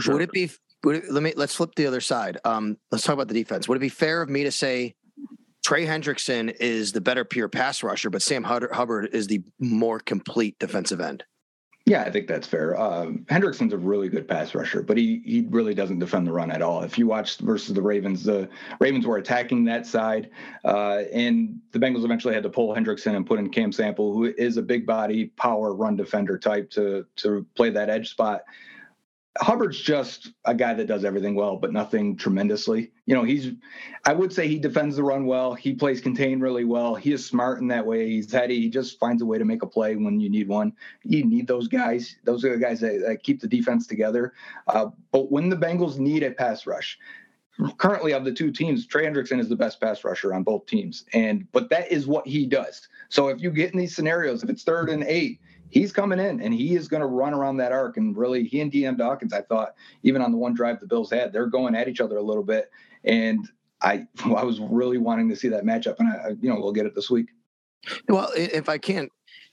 Sure. 0.00 0.14
Would 0.14 0.22
it 0.22 0.32
be? 0.32 0.50
Would 0.82 0.96
it, 0.96 1.10
let 1.10 1.22
me 1.22 1.32
let's 1.36 1.54
flip 1.54 1.74
the 1.76 1.86
other 1.86 2.00
side. 2.00 2.38
Um, 2.44 2.76
let's 2.90 3.04
talk 3.04 3.14
about 3.14 3.28
the 3.28 3.34
defense. 3.34 3.68
Would 3.68 3.76
it 3.76 3.80
be 3.80 3.88
fair 3.88 4.20
of 4.22 4.28
me 4.28 4.44
to 4.44 4.50
say 4.50 4.96
Trey 5.64 5.86
Hendrickson 5.86 6.54
is 6.60 6.92
the 6.92 7.00
better 7.00 7.24
pure 7.24 7.48
pass 7.48 7.82
rusher, 7.82 8.10
but 8.10 8.22
Sam 8.22 8.44
Hubbard 8.44 9.10
is 9.12 9.28
the 9.28 9.42
more 9.60 10.00
complete 10.00 10.58
defensive 10.58 11.00
end? 11.00 11.24
Yeah, 11.86 12.02
I 12.02 12.10
think 12.10 12.28
that's 12.28 12.46
fair. 12.46 12.80
Um, 12.80 13.26
Hendrickson's 13.28 13.74
a 13.74 13.76
really 13.76 14.08
good 14.08 14.26
pass 14.26 14.54
rusher, 14.54 14.82
but 14.82 14.96
he 14.96 15.20
he 15.22 15.46
really 15.50 15.74
doesn't 15.74 15.98
defend 15.98 16.26
the 16.26 16.32
run 16.32 16.50
at 16.50 16.62
all. 16.62 16.82
If 16.82 16.96
you 16.96 17.06
watch 17.06 17.36
versus 17.38 17.74
the 17.74 17.82
Ravens, 17.82 18.24
the 18.24 18.48
Ravens 18.80 19.06
were 19.06 19.18
attacking 19.18 19.64
that 19.64 19.86
side, 19.86 20.30
uh, 20.64 21.02
and 21.12 21.60
the 21.72 21.78
Bengals 21.78 22.02
eventually 22.02 22.32
had 22.32 22.42
to 22.44 22.48
pull 22.48 22.74
Hendrickson 22.74 23.14
and 23.14 23.26
put 23.26 23.38
in 23.38 23.50
Cam 23.50 23.70
Sample, 23.70 24.14
who 24.14 24.24
is 24.24 24.56
a 24.56 24.62
big 24.62 24.86
body 24.86 25.26
power 25.36 25.74
run 25.74 25.94
defender 25.94 26.38
type 26.38 26.70
to 26.70 27.04
to 27.16 27.44
play 27.54 27.68
that 27.68 27.90
edge 27.90 28.10
spot. 28.10 28.44
Hubbard's 29.38 29.80
just 29.80 30.30
a 30.44 30.54
guy 30.54 30.74
that 30.74 30.86
does 30.86 31.04
everything 31.04 31.34
well, 31.34 31.56
but 31.56 31.72
nothing 31.72 32.16
tremendously. 32.16 32.92
You 33.06 33.16
know, 33.16 33.24
he's, 33.24 33.50
I 34.04 34.12
would 34.12 34.32
say 34.32 34.46
he 34.46 34.60
defends 34.60 34.94
the 34.94 35.02
run 35.02 35.26
well. 35.26 35.54
He 35.54 35.74
plays 35.74 36.00
contain 36.00 36.38
really 36.38 36.64
well. 36.64 36.94
He 36.94 37.12
is 37.12 37.26
smart 37.26 37.60
in 37.60 37.66
that 37.68 37.84
way. 37.84 38.08
He's 38.08 38.30
heady. 38.30 38.60
He 38.60 38.70
just 38.70 38.98
finds 39.00 39.22
a 39.22 39.26
way 39.26 39.38
to 39.38 39.44
make 39.44 39.62
a 39.62 39.66
play 39.66 39.96
when 39.96 40.20
you 40.20 40.30
need 40.30 40.46
one. 40.46 40.72
You 41.02 41.24
need 41.24 41.48
those 41.48 41.66
guys. 41.66 42.16
Those 42.22 42.44
are 42.44 42.52
the 42.52 42.62
guys 42.62 42.78
that, 42.80 43.02
that 43.04 43.24
keep 43.24 43.40
the 43.40 43.48
defense 43.48 43.88
together. 43.88 44.34
Uh, 44.68 44.86
but 45.10 45.32
when 45.32 45.48
the 45.48 45.56
Bengals 45.56 45.98
need 45.98 46.22
a 46.22 46.30
pass 46.30 46.64
rush, 46.64 46.96
currently 47.78 48.12
of 48.12 48.24
the 48.24 48.32
two 48.32 48.52
teams, 48.52 48.86
Trey 48.86 49.04
Hendrickson 49.04 49.40
is 49.40 49.48
the 49.48 49.56
best 49.56 49.80
pass 49.80 50.04
rusher 50.04 50.32
on 50.32 50.44
both 50.44 50.66
teams. 50.66 51.06
And, 51.12 51.50
but 51.50 51.70
that 51.70 51.90
is 51.90 52.06
what 52.06 52.26
he 52.26 52.46
does. 52.46 52.88
So 53.08 53.28
if 53.28 53.40
you 53.40 53.50
get 53.50 53.72
in 53.72 53.78
these 53.78 53.96
scenarios, 53.96 54.44
if 54.44 54.50
it's 54.50 54.62
third 54.62 54.90
and 54.90 55.02
eight, 55.04 55.40
he's 55.74 55.92
coming 55.92 56.20
in 56.20 56.40
and 56.40 56.54
he 56.54 56.76
is 56.76 56.86
going 56.86 57.00
to 57.00 57.06
run 57.06 57.34
around 57.34 57.56
that 57.56 57.72
arc. 57.72 57.96
And 57.96 58.16
really, 58.16 58.44
he 58.44 58.60
and 58.60 58.70
Dion 58.70 58.96
Dawkins, 58.96 59.32
I 59.32 59.42
thought, 59.42 59.74
even 60.04 60.22
on 60.22 60.30
the 60.30 60.38
one 60.38 60.54
drive 60.54 60.78
the 60.78 60.86
Bills 60.86 61.10
had, 61.10 61.32
they're 61.32 61.48
going 61.48 61.74
at 61.74 61.88
each 61.88 62.00
other 62.00 62.16
a 62.16 62.22
little 62.22 62.44
bit. 62.44 62.70
And 63.02 63.48
I, 63.82 64.06
I 64.24 64.44
was 64.44 64.60
really 64.60 64.98
wanting 64.98 65.28
to 65.30 65.36
see 65.36 65.48
that 65.48 65.64
matchup, 65.64 65.96
and 65.98 66.08
I, 66.08 66.28
you 66.40 66.48
know, 66.48 66.60
we'll 66.60 66.72
get 66.72 66.86
it 66.86 66.94
this 66.94 67.10
week. 67.10 67.26
Well, 68.08 68.30
if 68.36 68.68
I 68.68 68.78
can't, 68.78 69.10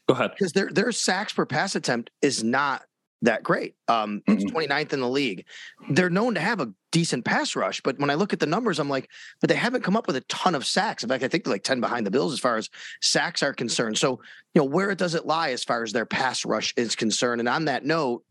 go 0.07 0.13
ahead, 0.13 0.31
because 0.31 0.53
their 0.53 0.69
their 0.71 0.91
sacks 0.93 1.33
per 1.33 1.45
pass 1.45 1.75
attempt 1.75 2.11
is 2.21 2.43
not 2.43 2.83
that 3.21 3.43
great. 3.43 3.75
Um, 3.87 4.21
it's 4.27 4.43
mm-hmm. 4.43 4.57
29th 4.57 4.93
in 4.93 4.99
the 5.01 5.09
league. 5.09 5.45
They're 5.89 6.09
known 6.09 6.35
to 6.35 6.41
have 6.41 6.59
a 6.59 6.73
decent 6.91 7.23
pass 7.23 7.55
rush, 7.55 7.81
but 7.81 7.99
when 7.99 8.09
I 8.09 8.15
look 8.15 8.33
at 8.33 8.39
the 8.39 8.45
numbers, 8.45 8.79
I'm 8.79 8.89
like, 8.89 9.09
but 9.39 9.49
they 9.49 9.55
haven't 9.55 9.83
come 9.83 9.95
up 9.95 10.07
with 10.07 10.15
a 10.15 10.21
ton 10.21 10.55
of 10.55 10.65
sacks. 10.65 11.03
In 11.03 11.09
fact, 11.09 11.23
I 11.23 11.27
think 11.27 11.43
they're 11.43 11.53
like 11.53 11.63
10 11.63 11.81
behind 11.81 12.05
the 12.05 12.11
Bills 12.11 12.33
as 12.33 12.39
far 12.39 12.57
as 12.57 12.69
sacks 13.01 13.43
are 13.43 13.53
concerned. 13.53 13.97
So, 13.97 14.21
you 14.53 14.61
know, 14.61 14.65
where 14.65 14.93
does 14.95 15.15
it 15.15 15.25
lie 15.25 15.51
as 15.51 15.63
far 15.63 15.83
as 15.83 15.91
their 15.91 16.05
pass 16.05 16.45
rush 16.45 16.73
is 16.77 16.95
concerned? 16.95 17.39
And 17.39 17.49
on 17.49 17.65
that 17.65 17.85
note, 17.85 18.23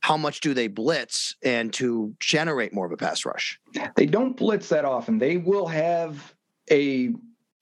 how 0.00 0.16
much 0.16 0.40
do 0.40 0.54
they 0.54 0.68
blitz 0.68 1.34
and 1.42 1.72
to 1.74 2.14
generate 2.20 2.72
more 2.72 2.86
of 2.86 2.92
a 2.92 2.96
pass 2.96 3.24
rush? 3.24 3.58
They 3.96 4.06
don't 4.06 4.36
blitz 4.36 4.68
that 4.68 4.84
often. 4.84 5.18
They 5.18 5.38
will 5.38 5.66
have 5.66 6.34
a 6.70 7.12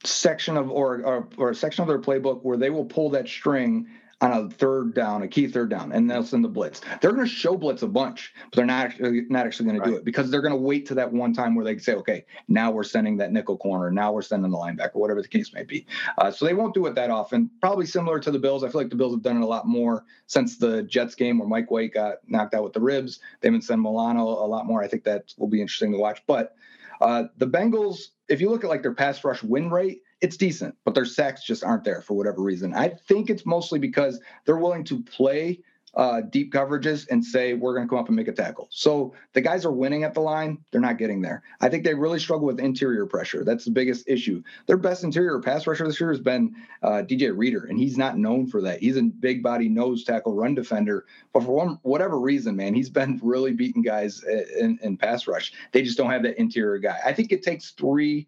section 0.02 0.57
of 0.57 0.71
or, 0.71 1.02
or, 1.02 1.28
or 1.38 1.50
a 1.50 1.54
section 1.54 1.83
of 1.83 1.88
their 1.88 2.00
playbook 2.00 2.43
where 2.43 2.57
they 2.57 2.71
will 2.71 2.85
pull 2.85 3.11
that 3.11 3.28
string 3.28 3.87
on 4.25 4.47
a 4.47 4.50
third 4.50 4.95
down, 4.95 5.23
a 5.23 5.28
key 5.28 5.47
third 5.47 5.69
down, 5.69 5.93
and 5.93 6.11
they'll 6.11 6.25
send 6.25 6.45
the 6.45 6.49
blitz. 6.49 6.81
They're 7.00 7.12
going 7.12 7.26
to 7.26 7.33
show 7.33 7.57
blitz 7.57 7.83
a 7.83 7.87
bunch, 7.87 8.33
but 8.50 8.57
they're 8.57 8.66
not 8.66 8.87
actually, 8.87 9.23
not 9.28 9.47
actually 9.47 9.66
going 9.66 9.78
right. 9.81 9.85
to 9.87 9.90
do 9.93 9.97
it 9.99 10.04
because 10.04 10.31
they're 10.31 10.40
going 10.40 10.52
to 10.52 10.57
wait 10.57 10.87
to 10.87 10.95
that 10.95 11.12
one 11.12 11.35
time 11.35 11.54
where 11.54 11.64
they 11.64 11.75
can 11.75 11.83
say, 11.83 11.95
okay, 11.95 12.25
now 12.49 12.71
we're 12.71 12.85
sending 12.85 13.16
that 13.19 13.33
nickel 13.33 13.59
corner, 13.59 13.90
now 13.90 14.12
we're 14.12 14.23
sending 14.23 14.50
the 14.50 14.57
linebacker, 14.57 14.95
whatever 14.95 15.21
the 15.21 15.28
case 15.28 15.52
may 15.52 15.62
be. 15.62 15.87
Uh, 16.19 16.31
so 16.31 16.47
they 16.47 16.54
won't 16.54 16.75
do 16.75 16.87
it 16.87 16.95
that 16.95 17.11
often. 17.11 17.50
Probably 17.61 17.87
similar 17.87 18.19
to 18.21 18.31
the 18.31 18.38
Bills. 18.38 18.64
I 18.64 18.69
feel 18.69 18.81
like 18.81 18.90
the 18.90 18.97
Bills 18.97 19.14
have 19.14 19.23
done 19.23 19.37
it 19.37 19.43
a 19.43 19.47
lot 19.47 19.66
more 19.66 20.04
since 20.26 20.57
the 20.57 20.83
Jets 20.85 21.14
game 21.14 21.38
where 21.38 21.49
Mike 21.49 21.71
White 21.71 21.93
got 21.93 22.19
knocked 22.26 22.54
out 22.54 22.64
with 22.64 22.73
the 22.73 22.81
ribs. 22.81 23.21
They've 23.40 23.52
been 23.52 23.62
sending 23.62 23.83
Milano 23.83 24.25
a 24.25 24.47
lot 24.47 24.66
more. 24.66 24.83
I 24.83 24.88
think 24.88 25.04
that 25.04 25.35
will 25.37 25.49
be 25.49 25.61
interesting 25.61 25.93
to 25.93 25.99
watch. 25.99 26.23
But 26.26 26.57
uh, 27.00 27.25
the 27.37 27.47
Bengals, 27.47 28.09
if 28.28 28.40
you 28.40 28.49
look 28.49 28.64
at 28.64 28.71
like 28.71 28.83
their 28.83 28.95
pass 28.95 29.23
rush 29.25 29.43
win 29.43 29.71
rate, 29.71 30.00
it's 30.25 30.38
decent, 30.38 30.75
but 30.87 30.95
their 30.95 31.04
sacks 31.04 31.45
just 31.45 31.62
aren't 31.62 31.85
there 31.85 32.00
for 32.00 32.14
whatever 32.14 32.40
reason. 32.40 32.73
I 32.73 32.88
think 32.88 33.28
it's 33.28 33.45
mostly 33.45 33.78
because 33.78 34.19
they're 34.47 34.57
willing 34.57 34.83
to 34.85 35.02
play 35.02 35.61
uh, 35.97 36.23
deep 36.23 36.50
coverages 36.50 37.07
and 37.11 37.23
say 37.23 37.52
we're 37.52 37.75
going 37.75 37.87
to 37.87 37.90
come 37.90 37.99
up 37.99 38.09
and 38.09 38.16
make 38.16 38.26
a 38.26 38.33
tackle. 38.33 38.66
So 38.71 39.12
the 39.35 39.43
guys 39.43 39.66
are 39.66 39.71
winning 39.71 40.02
at 40.02 40.14
the 40.14 40.21
line; 40.21 40.57
they're 40.71 40.81
not 40.81 40.97
getting 40.97 41.21
there. 41.21 41.43
I 41.61 41.69
think 41.69 41.85
they 41.85 41.93
really 41.93 42.19
struggle 42.19 42.47
with 42.47 42.59
interior 42.59 43.04
pressure. 43.04 43.45
That's 43.45 43.66
the 43.66 43.71
biggest 43.71 44.09
issue. 44.09 44.43
Their 44.64 44.78
best 44.78 45.04
interior 45.04 45.38
pass 45.40 45.66
rusher 45.66 45.87
this 45.87 46.00
year 46.00 46.11
has 46.11 46.21
been 46.21 46.57
uh, 46.83 47.02
DJ 47.07 47.37
Reader, 47.37 47.66
and 47.66 47.78
he's 47.78 47.99
not 47.99 48.16
known 48.16 48.47
for 48.47 48.62
that. 48.62 48.81
He's 48.81 48.97
a 48.97 49.02
big 49.02 49.43
body 49.43 49.69
nose 49.69 50.04
tackle 50.04 50.35
run 50.35 50.54
defender, 50.54 51.04
but 51.35 51.45
for 51.45 51.52
one, 51.52 51.78
whatever 51.83 52.19
reason, 52.19 52.57
man, 52.57 52.73
he's 52.73 52.90
been 52.90 53.21
really 53.23 53.52
beating 53.52 53.83
guys 53.83 54.25
in, 54.59 54.78
in 54.83 54.97
pass 54.97 55.26
rush. 55.26 55.52
They 55.73 55.83
just 55.83 55.99
don't 55.99 56.11
have 56.11 56.23
that 56.23 56.40
interior 56.40 56.78
guy. 56.78 56.99
I 57.04 57.12
think 57.12 57.31
it 57.31 57.43
takes 57.43 57.73
three 57.73 58.26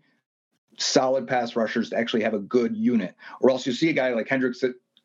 solid 0.78 1.26
pass 1.26 1.56
rushers 1.56 1.90
to 1.90 1.98
actually 1.98 2.22
have 2.22 2.34
a 2.34 2.38
good 2.38 2.76
unit, 2.76 3.14
or 3.40 3.50
else 3.50 3.66
you 3.66 3.72
see 3.72 3.90
a 3.90 3.92
guy 3.92 4.10
like 4.14 4.28
Hendricks 4.28 4.62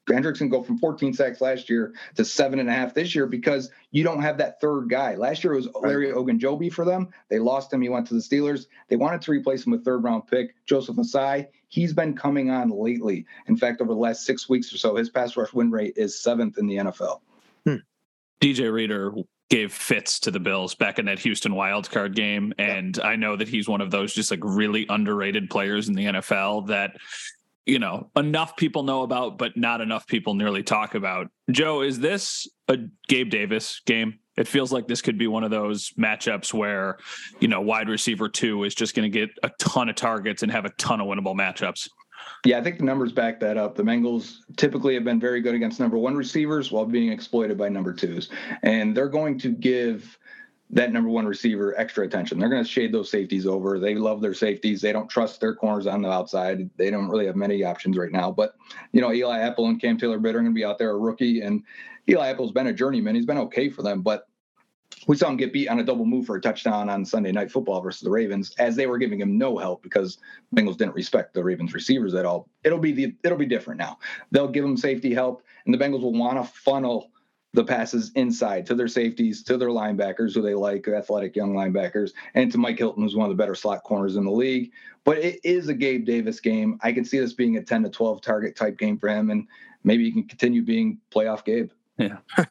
Hendrickson 0.10 0.50
go 0.50 0.64
from 0.64 0.78
14 0.78 1.14
sacks 1.14 1.42
last 1.42 1.70
year 1.70 1.94
to 2.16 2.26
seven 2.26 2.60
and 2.60 2.70
a 2.70 2.74
half 2.74 2.94
this 2.94 3.14
year 3.14 3.26
because 3.28 3.70
you 3.92 4.04
don't 4.04 4.22
have 4.22 4.38
that 4.40 4.60
third 4.60 4.90
guy. 4.90 5.16
Last 5.16 5.44
year 5.44 5.54
it 5.54 5.58
was 5.58 5.70
Larry 5.82 6.12
Ogunjobi 6.12 6.72
for 6.72 6.86
them. 6.86 7.10
They 7.30 7.40
lost 7.40 7.72
him. 7.72 7.82
He 7.82 7.90
went 7.90 8.08
to 8.08 8.16
the 8.16 8.20
Steelers. 8.20 8.66
They 8.88 8.96
wanted 8.96 9.22
to 9.22 9.32
replace 9.32 9.66
him 9.66 9.72
with 9.72 9.86
third 9.86 10.04
round 10.04 10.28
pick 10.28 10.56
Joseph 10.66 10.96
Ossai. 10.96 11.48
He's 11.68 11.94
been 11.94 12.16
coming 12.16 12.50
on 12.50 12.70
lately. 12.70 13.26
In 13.48 13.56
fact, 13.56 13.82
over 13.82 13.94
the 13.94 14.00
last 14.00 14.26
six 14.26 14.50
weeks 14.50 14.74
or 14.74 14.78
so, 14.78 14.96
his 14.96 15.10
pass 15.10 15.38
rush 15.38 15.54
win 15.54 15.72
rate 15.72 15.94
is 15.96 16.20
seventh 16.20 16.58
in 16.58 16.68
the 16.68 16.78
NFL. 16.78 17.22
Hmm. 17.66 17.76
DJ 18.42 18.72
Reader 18.72 19.14
gave 19.52 19.74
fits 19.74 20.18
to 20.22 20.32
the 20.32 20.40
Bills 20.40 20.74
back 20.74 20.98
in 20.98 21.06
that 21.06 21.20
Houston 21.20 21.52
wildcard 21.52 22.16
game. 22.16 22.54
And 22.58 22.98
I 23.04 23.18
know 23.18 23.36
that 23.36 23.50
he's 23.50 23.68
one 23.68 23.82
of 23.82 23.92
those 23.92 24.14
just 24.14 24.32
like 24.32 24.40
really 24.42 24.86
underrated 24.88 25.50
players 25.50 25.90
in 25.90 25.94
the 25.94 26.06
NFL 26.06 26.68
that 26.68 26.96
you 27.66 27.78
know 27.78 28.10
enough 28.16 28.56
people 28.56 28.82
know 28.82 29.04
about 29.04 29.38
but 29.38 29.56
not 29.56 29.82
enough 29.82 30.08
people 30.08 30.34
nearly 30.34 30.64
talk 30.64 30.96
about. 30.96 31.30
Joe 31.52 31.82
is 31.82 32.00
this 32.00 32.50
a 32.70 32.78
gabe 33.10 33.30
davis 33.30 33.82
game? 33.86 34.20
It 34.38 34.48
feels 34.48 34.72
like 34.72 34.88
this 34.88 35.02
could 35.02 35.18
be 35.18 35.28
one 35.28 35.44
of 35.44 35.52
those 35.52 35.92
matchups 36.00 36.54
where 36.54 36.98
you 37.42 37.50
know 37.50 37.60
wide 37.60 37.90
receiver 37.90 38.30
two 38.30 38.64
is 38.64 38.74
just 38.74 38.96
going 38.96 39.12
to 39.12 39.20
get 39.20 39.30
a 39.44 39.52
ton 39.60 39.90
of 39.90 39.96
targets 39.96 40.44
and 40.44 40.52
have 40.52 40.64
a 40.64 40.72
ton 40.72 41.02
of 41.02 41.08
winnable 41.08 41.36
matchups 41.36 41.90
yeah, 42.44 42.58
I 42.58 42.64
think 42.64 42.80
the 42.80 42.86
numbers 42.86 43.12
back 43.12 43.40
that 43.42 43.58
up. 43.58 43.76
The 43.76 43.84
Bengals 43.84 44.38
typically 44.58 44.96
have 44.96 45.04
been 45.04 45.20
very 45.20 45.42
good 45.42 45.54
against 45.54 45.80
number 45.80 45.98
one 45.98 46.16
receivers 46.16 46.72
while 46.72 46.86
being 46.86 47.12
exploited 47.12 47.58
by 47.58 47.70
number 47.70 47.94
twos. 47.94 48.30
And 48.64 48.98
they're 48.98 49.10
going 49.10 49.38
to 49.40 49.50
give 49.50 50.18
that 50.72 50.92
number 50.92 51.10
one 51.10 51.26
receiver 51.26 51.78
extra 51.78 52.06
attention. 52.06 52.40
They're 52.40 52.50
going 52.50 52.64
to 52.64 52.70
shade 52.70 52.94
those 52.94 53.12
safeties 53.12 53.46
over. 53.46 53.78
They 53.78 53.94
love 53.94 54.22
their 54.22 54.34
safeties. 54.34 54.82
They 54.82 54.94
don't 54.94 55.10
trust 55.10 55.40
their 55.40 55.54
corners 55.54 55.86
on 55.86 56.02
the 56.02 56.10
outside. 56.10 56.70
They 56.78 56.90
don't 56.90 57.10
really 57.10 57.28
have 57.28 57.36
many 57.36 57.64
options 57.64 57.98
right 57.98 58.12
now. 58.12 58.32
But 58.32 58.56
you 58.92 59.02
know, 59.02 59.14
Eli 59.14 59.40
Apple 59.40 59.68
and 59.68 59.80
Cam 59.80 59.98
Taylor 59.98 60.18
Britt 60.18 60.36
are 60.36 60.40
going 60.40 60.52
to 60.52 60.56
be 60.56 60.66
out 60.66 60.80
there, 60.80 60.92
a 60.92 60.98
rookie, 60.98 61.42
and 61.42 61.64
Eli 62.10 62.28
Apple's 62.30 62.54
been 62.54 62.68
a 62.68 62.74
journeyman. 62.74 63.16
He's 63.16 63.26
been 63.26 63.38
okay 63.38 63.70
for 63.70 63.84
them, 63.84 64.02
but 64.02 64.28
we 65.08 65.16
saw 65.16 65.30
him 65.30 65.38
get 65.38 65.54
beat 65.54 65.68
on 65.68 65.80
a 65.80 65.84
double 65.84 66.06
move 66.06 66.26
for 66.26 66.36
a 66.36 66.42
touchdown 66.42 66.90
on 66.90 67.06
Sunday 67.06 67.32
Night 67.32 67.52
Football 67.52 67.82
versus 67.82 68.02
the 68.02 68.10
Ravens, 68.10 68.54
as 68.60 68.76
they 68.76 68.88
were 68.88 68.98
giving 68.98 69.20
him 69.20 69.38
no 69.38 69.58
help 69.58 69.82
because 69.82 70.18
Bengals 70.56 70.78
didn't 70.78 70.96
respect 70.96 71.34
the 71.34 71.44
Ravens 71.44 71.74
receivers 71.74 72.14
at 72.14 72.26
all. 72.26 72.48
It'll 72.64 72.80
be 72.80 72.92
the 72.92 73.16
it'll 73.24 73.38
be 73.38 73.46
different 73.46 73.80
now. 73.80 73.98
They'll 74.32 74.48
give 74.48 74.66
him 74.66 74.78
safety 74.78 75.14
help, 75.14 75.44
and 75.66 75.74
the 75.74 75.78
Bengals 75.78 76.02
will 76.02 76.14
want 76.14 76.38
to 76.38 76.52
funnel 76.52 77.12
the 77.54 77.64
passes 77.64 78.12
inside 78.16 78.66
to 78.66 78.76
their 78.76 78.88
safeties, 78.88 79.44
to 79.44 79.58
their 79.58 79.70
linebackers 79.70 80.34
who 80.34 80.42
they 80.42 80.54
like, 80.54 80.88
athletic 80.88 81.36
young 81.36 81.54
linebackers, 81.54 82.12
and 82.34 82.52
to 82.52 82.58
Mike 82.58 82.78
Hilton, 82.78 83.04
who's 83.04 83.16
one 83.16 83.30
of 83.30 83.36
the 83.36 83.42
better 83.42 83.56
slot 83.56 83.84
corners 83.84 84.16
in 84.16 84.24
the 84.24 84.32
league. 84.32 84.72
But 85.04 85.18
it 85.18 85.40
is 85.44 85.68
a 85.68 85.74
Gabe 85.74 86.06
Davis 86.06 86.40
game. 86.40 86.80
I 86.82 86.94
can 86.94 87.04
see 87.04 87.20
this 87.20 87.34
being 87.34 87.58
a 87.58 87.64
10 87.64 87.84
to 87.84 87.90
12 87.90 88.22
target 88.22 88.56
type 88.56 88.78
game 88.78 88.98
for 88.98 89.10
him, 89.10 89.32
and 89.32 89.48
maybe 89.84 90.06
he 90.06 90.12
can 90.12 90.24
continue 90.24 90.62
being 90.62 91.00
playoff 91.14 91.44
Gabe. 91.44 91.72
Yeah. 91.98 92.18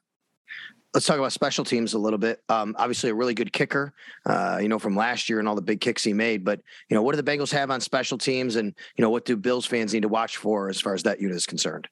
Let's 0.92 1.06
talk 1.06 1.18
about 1.18 1.32
special 1.32 1.64
teams 1.64 1.94
a 1.94 1.98
little 1.98 2.18
bit. 2.18 2.42
Um, 2.48 2.74
obviously, 2.78 3.10
a 3.10 3.14
really 3.14 3.34
good 3.34 3.52
kicker, 3.52 3.92
uh, 4.26 4.58
you 4.60 4.68
know, 4.68 4.78
from 4.78 4.96
last 4.96 5.28
year 5.28 5.38
and 5.38 5.46
all 5.46 5.54
the 5.54 5.62
big 5.62 5.80
kicks 5.80 6.02
he 6.02 6.12
made. 6.12 6.44
But 6.44 6.60
you 6.88 6.96
know, 6.96 7.02
what 7.02 7.14
do 7.14 7.22
the 7.22 7.30
Bengals 7.30 7.52
have 7.52 7.70
on 7.70 7.80
special 7.80 8.18
teams, 8.18 8.56
and 8.56 8.74
you 8.96 9.02
know, 9.02 9.10
what 9.10 9.24
do 9.24 9.36
Bills 9.36 9.66
fans 9.66 9.94
need 9.94 10.02
to 10.02 10.08
watch 10.08 10.36
for 10.36 10.68
as 10.68 10.80
far 10.80 10.94
as 10.94 11.04
that 11.04 11.20
unit 11.20 11.36
is 11.36 11.46
concerned? 11.46 11.88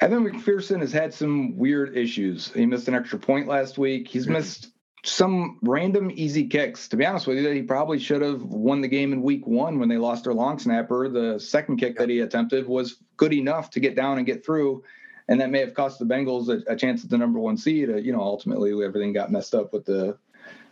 Evan 0.00 0.24
McPherson 0.24 0.80
has 0.80 0.92
had 0.92 1.12
some 1.12 1.56
weird 1.56 1.96
issues. 1.96 2.52
He 2.52 2.66
missed 2.66 2.88
an 2.88 2.94
extra 2.94 3.18
point 3.18 3.46
last 3.46 3.78
week. 3.78 4.08
He's 4.08 4.24
mm-hmm. 4.24 4.34
missed 4.34 4.72
some 5.04 5.58
random 5.62 6.10
easy 6.14 6.46
kicks. 6.46 6.88
To 6.88 6.96
be 6.96 7.04
honest 7.04 7.26
with 7.26 7.38
you, 7.38 7.48
he 7.50 7.62
probably 7.62 7.98
should 7.98 8.22
have 8.22 8.42
won 8.42 8.80
the 8.80 8.88
game 8.88 9.12
in 9.12 9.22
week 9.22 9.46
one 9.46 9.78
when 9.78 9.88
they 9.88 9.98
lost 9.98 10.24
their 10.24 10.34
long 10.34 10.58
snapper. 10.58 11.08
The 11.08 11.38
second 11.38 11.78
kick 11.78 11.98
that 11.98 12.08
he 12.08 12.20
attempted 12.20 12.66
was 12.66 13.02
good 13.16 13.32
enough 13.32 13.70
to 13.70 13.80
get 13.80 13.96
down 13.96 14.18
and 14.18 14.26
get 14.26 14.44
through. 14.44 14.82
And 15.28 15.40
that 15.40 15.50
may 15.50 15.60
have 15.60 15.74
cost 15.74 15.98
the 15.98 16.04
Bengals 16.04 16.48
a, 16.48 16.72
a 16.72 16.76
chance 16.76 17.04
at 17.04 17.10
the 17.10 17.18
number 17.18 17.38
one 17.38 17.56
seed. 17.56 17.90
Uh, 17.90 17.96
you 17.96 18.12
know, 18.12 18.20
ultimately 18.20 18.72
everything 18.84 19.12
got 19.12 19.30
messed 19.30 19.54
up 19.54 19.72
with 19.72 19.84
the 19.84 20.18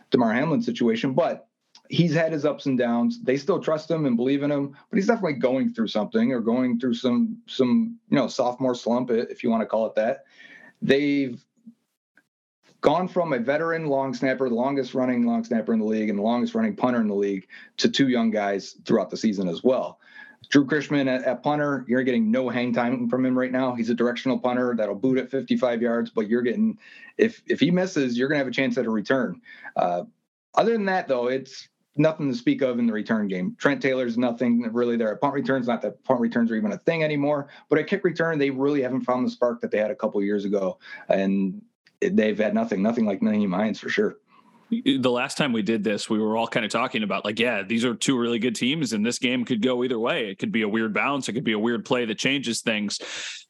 Damar 0.09 0.33
Hamlin 0.33 0.61
situation. 0.61 1.13
But 1.13 1.47
he's 1.89 2.13
had 2.13 2.31
his 2.31 2.45
ups 2.45 2.65
and 2.65 2.77
downs. 2.77 3.21
They 3.21 3.37
still 3.37 3.59
trust 3.59 3.91
him 3.91 4.05
and 4.05 4.15
believe 4.15 4.43
in 4.43 4.51
him, 4.51 4.75
but 4.89 4.97
he's 4.97 5.07
definitely 5.07 5.33
going 5.33 5.73
through 5.73 5.87
something 5.87 6.31
or 6.31 6.39
going 6.39 6.79
through 6.79 6.95
some 6.95 7.37
some 7.47 7.97
you 8.09 8.17
know 8.17 8.27
sophomore 8.27 8.75
slump, 8.75 9.11
if 9.11 9.43
you 9.43 9.49
want 9.49 9.61
to 9.61 9.67
call 9.67 9.85
it 9.87 9.95
that. 9.95 10.25
They've 10.81 11.43
gone 12.81 13.07
from 13.07 13.33
a 13.33 13.39
veteran 13.39 13.85
long 13.85 14.13
snapper, 14.13 14.49
the 14.49 14.55
longest 14.55 14.95
running 14.95 15.25
long 15.25 15.43
snapper 15.43 15.73
in 15.73 15.79
the 15.79 15.85
league, 15.85 16.09
and 16.09 16.17
the 16.17 16.23
longest 16.23 16.55
running 16.55 16.75
punter 16.75 16.99
in 16.99 17.07
the 17.07 17.15
league, 17.15 17.47
to 17.77 17.89
two 17.89 18.09
young 18.09 18.31
guys 18.31 18.77
throughout 18.85 19.09
the 19.09 19.17
season 19.17 19.47
as 19.47 19.63
well. 19.63 19.99
Drue 20.51 20.65
Chrisman 20.65 21.07
at, 21.07 21.23
at, 21.23 21.43
punter, 21.43 21.85
you're 21.87 22.03
getting 22.03 22.29
no 22.29 22.49
hang 22.49 22.73
time 22.73 23.09
from 23.09 23.25
him 23.25 23.37
right 23.37 23.51
now. 23.51 23.73
He's 23.73 23.89
a 23.89 23.95
directional 23.95 24.37
punter 24.37 24.75
that'll 24.77 24.95
boot 24.95 25.17
at 25.17 25.31
55 25.31 25.81
yards, 25.81 26.09
but 26.09 26.27
you're 26.27 26.41
getting 26.41 26.77
if 27.17 27.41
if 27.47 27.59
he 27.59 27.71
misses, 27.71 28.17
you're 28.17 28.27
gonna 28.27 28.39
have 28.39 28.47
a 28.47 28.51
chance 28.51 28.77
at 28.77 28.85
a 28.85 28.89
return. 28.89 29.41
Uh, 29.75 30.03
other 30.53 30.73
than 30.73 30.85
that, 30.85 31.07
though, 31.07 31.27
it's 31.27 31.69
nothing 31.95 32.29
to 32.29 32.37
speak 32.37 32.61
of 32.61 32.79
in 32.79 32.87
the 32.87 32.93
return 32.93 33.27
game. 33.27 33.55
Trent 33.59 33.81
Taylor's 33.81 34.17
nothing 34.17 34.61
really 34.73 34.97
there. 34.97 35.13
At 35.13 35.21
punt 35.21 35.33
returns, 35.33 35.67
not 35.67 35.81
that 35.83 36.03
punt 36.03 36.19
returns 36.19 36.51
are 36.51 36.55
even 36.55 36.73
a 36.73 36.77
thing 36.77 37.03
anymore, 37.03 37.47
but 37.69 37.79
at 37.79 37.87
kick 37.87 38.03
return, 38.03 38.37
they 38.37 38.49
really 38.49 38.81
haven't 38.81 39.01
found 39.01 39.25
the 39.25 39.31
spark 39.31 39.61
that 39.61 39.71
they 39.71 39.77
had 39.77 39.91
a 39.91 39.95
couple 39.95 40.21
years 40.21 40.45
ago. 40.45 40.79
And 41.07 41.61
they've 42.01 42.37
had 42.37 42.53
nothing, 42.53 42.81
nothing 42.81 43.05
like 43.05 43.21
Nyheim 43.21 43.55
Hines 43.55 43.79
for 43.79 43.89
sure. 43.89 44.17
The 44.71 45.11
last 45.11 45.37
time 45.37 45.51
we 45.51 45.61
did 45.61 45.83
this, 45.83 46.09
we 46.09 46.17
were 46.17 46.37
all 46.37 46.47
kind 46.47 46.65
of 46.65 46.71
talking 46.71 47.03
about 47.03 47.25
like, 47.25 47.39
yeah, 47.39 47.61
these 47.61 47.83
are 47.83 47.93
two 47.93 48.17
really 48.17 48.39
good 48.39 48.55
teams, 48.55 48.93
and 48.93 49.05
this 49.05 49.19
game 49.19 49.43
could 49.43 49.61
go 49.61 49.83
either 49.83 49.99
way. 49.99 50.29
It 50.29 50.39
could 50.39 50.51
be 50.51 50.61
a 50.61 50.69
weird 50.69 50.93
bounce, 50.93 51.27
it 51.27 51.33
could 51.33 51.43
be 51.43 51.51
a 51.51 51.59
weird 51.59 51.83
play 51.83 52.05
that 52.05 52.17
changes 52.17 52.61
things. 52.61 52.99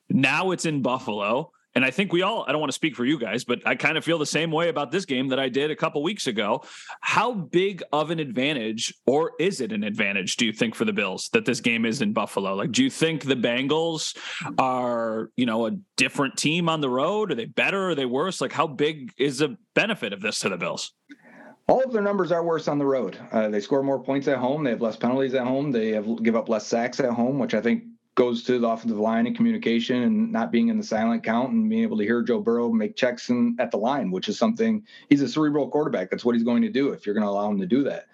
Now 0.10 0.52
it's 0.52 0.66
in 0.66 0.82
Buffalo 0.82 1.52
and 1.76 1.86
I 1.86 1.92
think 1.92 2.12
we 2.12 2.22
all, 2.22 2.44
I 2.48 2.52
don't 2.52 2.60
want 2.60 2.72
to 2.72 2.76
speak 2.76 2.96
for 2.96 3.06
you 3.06 3.18
guys, 3.18 3.44
but 3.44 3.66
I 3.66 3.76
kind 3.76 3.98
of 3.98 4.04
feel 4.04 4.18
the 4.18 4.26
same 4.26 4.52
way 4.52 4.70
about 4.70 4.92
this 4.92 5.06
game 5.06 5.30
that 5.30 5.40
I 5.40 5.50
did 5.50 5.72
a 5.72 5.76
couple 5.76 6.04
weeks 6.04 6.28
ago. 6.28 6.64
How 7.02 7.34
big 7.34 7.82
of 7.94 8.12
an 8.12 8.20
advantage, 8.20 8.94
or 9.06 9.34
is 9.40 9.62
it 9.62 9.72
an 9.72 9.84
advantage, 9.84 10.36
do 10.36 10.46
you 10.46 10.54
think, 10.54 10.76
for 10.76 10.86
the 10.86 10.94
Bills 10.94 11.30
that 11.34 11.46
this 11.46 11.62
game 11.62 11.86
is 11.86 12.02
in 12.02 12.14
Buffalo? 12.14 12.56
Like, 12.56 12.72
do 12.72 12.84
you 12.84 12.90
think 12.90 13.24
the 13.24 13.36
Bengals 13.36 14.18
are, 14.58 15.30
you 15.38 15.46
know, 15.46 15.68
a 15.68 15.72
different 15.98 16.38
team 16.38 16.68
on 16.68 16.82
the 16.82 16.90
road? 16.90 17.32
Are 17.32 17.36
they 17.36 17.46
better? 17.46 17.92
Are 17.92 17.96
they 17.96 18.06
worse? 18.06 18.42
Like, 18.42 18.52
how 18.52 18.68
big 18.68 19.14
is 19.18 19.38
the 19.38 19.58
benefit 19.74 20.14
of 20.14 20.22
this 20.22 20.40
to 20.40 20.50
the 20.50 20.58
Bills? 20.58 20.92
all 21.68 21.82
of 21.84 21.94
their 21.94 22.02
numbers 22.02 22.34
are 22.34 22.44
worse 22.44 22.68
on 22.68 22.78
the 22.78 22.86
road. 22.86 23.18
Uh, 23.32 23.48
they 23.48 23.62
score 23.62 23.82
more 23.82 24.04
points 24.04 24.28
at 24.28 24.38
home. 24.38 24.64
They 24.64 24.72
have 24.72 24.82
less 24.82 24.98
penalties 24.98 25.34
at 25.36 25.48
home. 25.48 25.72
They 25.72 25.90
have 25.90 26.22
give 26.22 26.36
up 26.36 26.50
less 26.50 26.68
sacks 26.68 27.00
at 27.00 27.12
home, 27.12 27.40
which 27.40 27.54
I 27.54 27.62
think 27.62 27.84
goes 28.16 28.44
to 28.44 28.60
the 28.60 28.68
offensive 28.68 29.00
line 29.00 29.26
and 29.26 29.36
communication 29.36 30.04
and 30.04 30.32
not 30.32 30.52
being 30.52 30.68
in 30.68 30.78
the 30.78 30.84
silent 30.84 31.24
count 31.24 31.52
and 31.52 31.70
being 31.70 31.84
able 31.84 31.98
to 31.98 32.04
hear 32.04 32.22
Joe 32.22 32.42
Burrow 32.42 32.70
make 32.72 32.96
checks 32.96 33.30
in, 33.30 33.56
at 33.60 33.72
the 33.72 33.78
line, 33.78 34.12
which 34.12 34.28
is 34.28 34.38
something 34.38 34.86
he's 35.10 35.22
a 35.22 35.28
cerebral 35.28 35.70
quarterback. 35.70 36.10
That's 36.10 36.26
what 36.26 36.36
he's 36.36 36.44
going 36.44 36.62
to 36.64 36.70
do 36.70 36.90
if 36.90 37.06
you're 37.06 37.16
going 37.16 37.26
to 37.26 37.30
allow 37.30 37.50
him 37.50 37.60
to 37.60 37.66
do 37.66 37.84
that. 37.84 38.08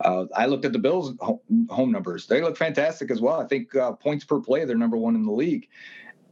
Uh, 0.00 0.24
I 0.34 0.46
looked 0.46 0.64
at 0.64 0.72
the 0.72 0.78
Bills' 0.80 1.14
home 1.20 1.92
numbers; 1.92 2.26
they 2.26 2.40
look 2.40 2.56
fantastic 2.56 3.12
as 3.12 3.20
well. 3.20 3.40
I 3.40 3.46
think 3.46 3.74
uh, 3.76 3.92
points 3.92 4.24
per 4.24 4.40
play, 4.40 4.64
they're 4.64 4.76
number 4.76 4.96
one 4.96 5.14
in 5.14 5.24
the 5.24 5.32
league. 5.32 5.68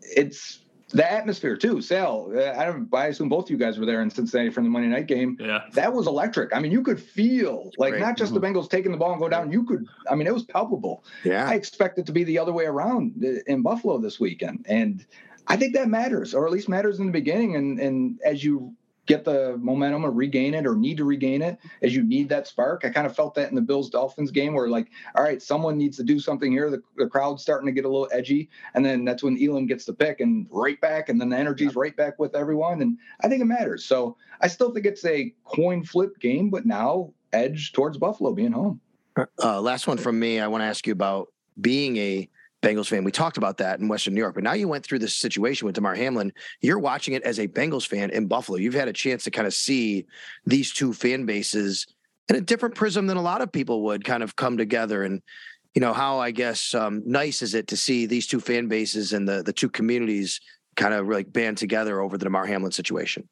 It's 0.01 0.62
the 0.92 1.11
atmosphere 1.11 1.57
too. 1.57 1.81
Sal, 1.81 2.31
uh, 2.35 2.52
I 2.52 2.66
don't. 2.66 2.88
I 2.94 3.07
assume 3.07 3.28
both 3.28 3.50
you 3.50 3.57
guys 3.57 3.78
were 3.78 3.87
there 3.87 4.02
in 4.02 4.11
Cincinnati 4.11 4.50
from 4.50 4.64
the 4.64 4.70
Monday 4.70 4.88
night 4.88 5.07
game. 5.07 5.37
Yeah, 5.40 5.62
that 5.72 5.92
was 5.92 6.07
electric. 6.07 6.55
I 6.55 6.61
mean, 6.61 6.72
you 6.72 6.83
could 6.83 7.00
feel 7.00 7.72
like 7.78 7.92
Great. 7.92 8.00
not 8.00 8.16
just 8.16 8.33
mm-hmm. 8.33 8.40
the 8.40 8.61
Bengals 8.61 8.70
taking 8.70 8.92
the 8.92 8.98
ball 8.98 9.12
and 9.12 9.20
go 9.20 9.28
down. 9.28 9.50
You 9.50 9.64
could. 9.64 9.87
I 10.11 10.14
mean, 10.14 10.26
it 10.26 10.35
was 10.35 10.44
palpable. 10.44 11.05
Yeah, 11.24 11.48
I 11.48 11.55
expect 11.55 11.98
it 11.98 12.07
to 12.07 12.12
be 12.12 12.24
the 12.24 12.38
other 12.38 12.52
way 12.52 12.66
around 12.66 13.24
in 13.46 13.62
Buffalo 13.62 13.98
this 13.98 14.20
weekend, 14.20 14.66
and 14.68 15.05
I 15.46 15.57
think 15.57 15.74
that 15.74 15.88
matters, 15.88 16.35
or 16.35 16.46
at 16.46 16.52
least 16.52 16.68
matters 16.68 16.98
in 16.98 17.07
the 17.07 17.12
beginning. 17.12 17.57
And 17.57 17.81
and 17.81 18.20
as 18.24 18.44
you 18.44 18.74
get 19.07 19.25
the 19.25 19.57
momentum 19.59 20.05
or 20.05 20.11
regain 20.11 20.55
it 20.55 20.67
or 20.67 20.77
need 20.77 20.97
to 20.97 21.05
regain 21.05 21.43
it 21.43 21.59
as 21.83 21.95
you 21.95 22.03
need 22.03 22.29
that 22.29 22.47
spark. 22.47 22.85
I 22.85 22.91
kind 22.91 23.07
of 23.07 23.15
felt 23.15 23.35
that 23.35 23.49
in 23.49 23.55
the 23.55 23.61
Bills 23.62 23.91
Dolphins 23.91 24.31
game 24.31 24.55
where 24.55 24.69
like, 24.69 24.88
all 25.17 25.25
right, 25.25 25.43
someone 25.43 25.77
needs 25.77 25.97
to 25.97 26.05
do 26.05 26.21
something 26.21 26.53
here. 26.53 26.71
The, 26.71 26.83
the 26.97 27.09
crowd's 27.09 27.43
starting 27.43 27.67
to 27.67 27.73
get 27.73 27.85
a 27.85 27.88
little 27.88 28.09
edgy. 28.12 28.49
And 28.75 28.85
then 28.85 29.05
that's 29.05 29.23
when 29.23 29.43
Elam 29.43 29.67
gets 29.67 29.85
the 29.85 29.93
pick 29.93 30.21
and 30.21 30.47
right 30.51 30.81
back. 30.81 31.09
And 31.09 31.21
then 31.21 31.31
the 31.31 31.37
energy's 31.37 31.75
right 31.75 31.97
back 31.97 32.19
with 32.19 32.37
everyone. 32.37 32.83
And 32.83 32.97
I 33.23 33.29
think 33.29 33.43
it 33.43 33.47
matters. 33.47 33.85
So 33.85 34.17
I 34.41 34.47
still 34.47 34.73
think 34.73 34.87
it's 34.87 35.05
a 35.05 35.35
coin 35.45 35.85
flip 35.85 36.19
game, 36.21 36.49
but 36.49 36.65
now 36.65 37.12
edge 37.33 37.73
towards 37.73 37.99
Buffalo 37.99 38.33
being 38.33 38.53
home. 38.53 38.81
Uh, 39.43 39.61
last 39.61 39.87
one 39.87 39.99
from 39.99 40.19
me. 40.19 40.41
I 40.41 40.47
want 40.47 40.62
to 40.62 40.67
ask 40.67 40.87
you 40.87 40.93
about 40.93 41.29
being 41.61 41.97
a 41.97 42.29
Bengals 42.62 42.88
fan. 42.88 43.05
We 43.05 43.11
talked 43.11 43.37
about 43.37 43.59
that 43.59 43.81
in 43.81 43.88
Western 43.88 44.14
New 44.14 44.20
York, 44.20 44.35
but 44.35 44.44
now 44.44 44.53
you 44.53 44.68
went 44.68 44.85
through 44.85 45.01
this 45.01 45.16
situation 45.16 45.66
with 45.66 45.75
Damar 45.75 45.94
Hamlin. 45.96 46.33
You're 46.61 46.79
watching 46.79 47.14
it 47.14 47.22
as 47.25 47.38
a 47.38 47.48
Bengals 47.48 47.87
fan 47.87 48.11
in 48.11 48.27
Buffalo. 48.27 48.59
You've 48.59 48.75
had 48.75 48.88
a 48.88 48.92
chance 48.92 49.25
to 49.25 49.31
kind 49.31 49.46
of 49.46 49.53
see 49.53 50.07
these 50.46 50.72
two 50.72 50.92
fan 50.92 51.27
bases 51.27 51.87
in 52.29 52.37
a 52.37 52.40
different 52.40 52.75
prism 52.75 53.07
than 53.07 53.16
a 53.16 53.22
lot 53.22 53.42
of 53.42 53.51
people 53.51 53.83
would 53.85 54.05
kind 54.05 54.22
of 54.22 54.37
come 54.37 54.57
together. 54.57 55.03
And 55.03 55.20
you 55.75 55.81
know 55.81 55.92
how 55.92 56.18
I 56.20 56.31
guess 56.31 56.75
um, 56.75 57.03
nice 57.05 57.42
is 57.42 57.55
it 57.55 57.66
to 57.68 57.77
see 57.77 58.07
these 58.07 58.27
two 58.27 58.40
fan 58.40 58.68
bases 58.68 59.12
and 59.12 59.29
the 59.29 59.42
the 59.42 59.53
two 59.53 59.68
communities 59.68 60.40
kind 60.77 60.94
of 60.94 61.09
like 61.09 61.33
band 61.33 61.59
together 61.59 62.01
over 62.01 62.16
the 62.16 62.25
Damar 62.25 62.46
Hamlin 62.46 62.72
situation. 62.72 63.29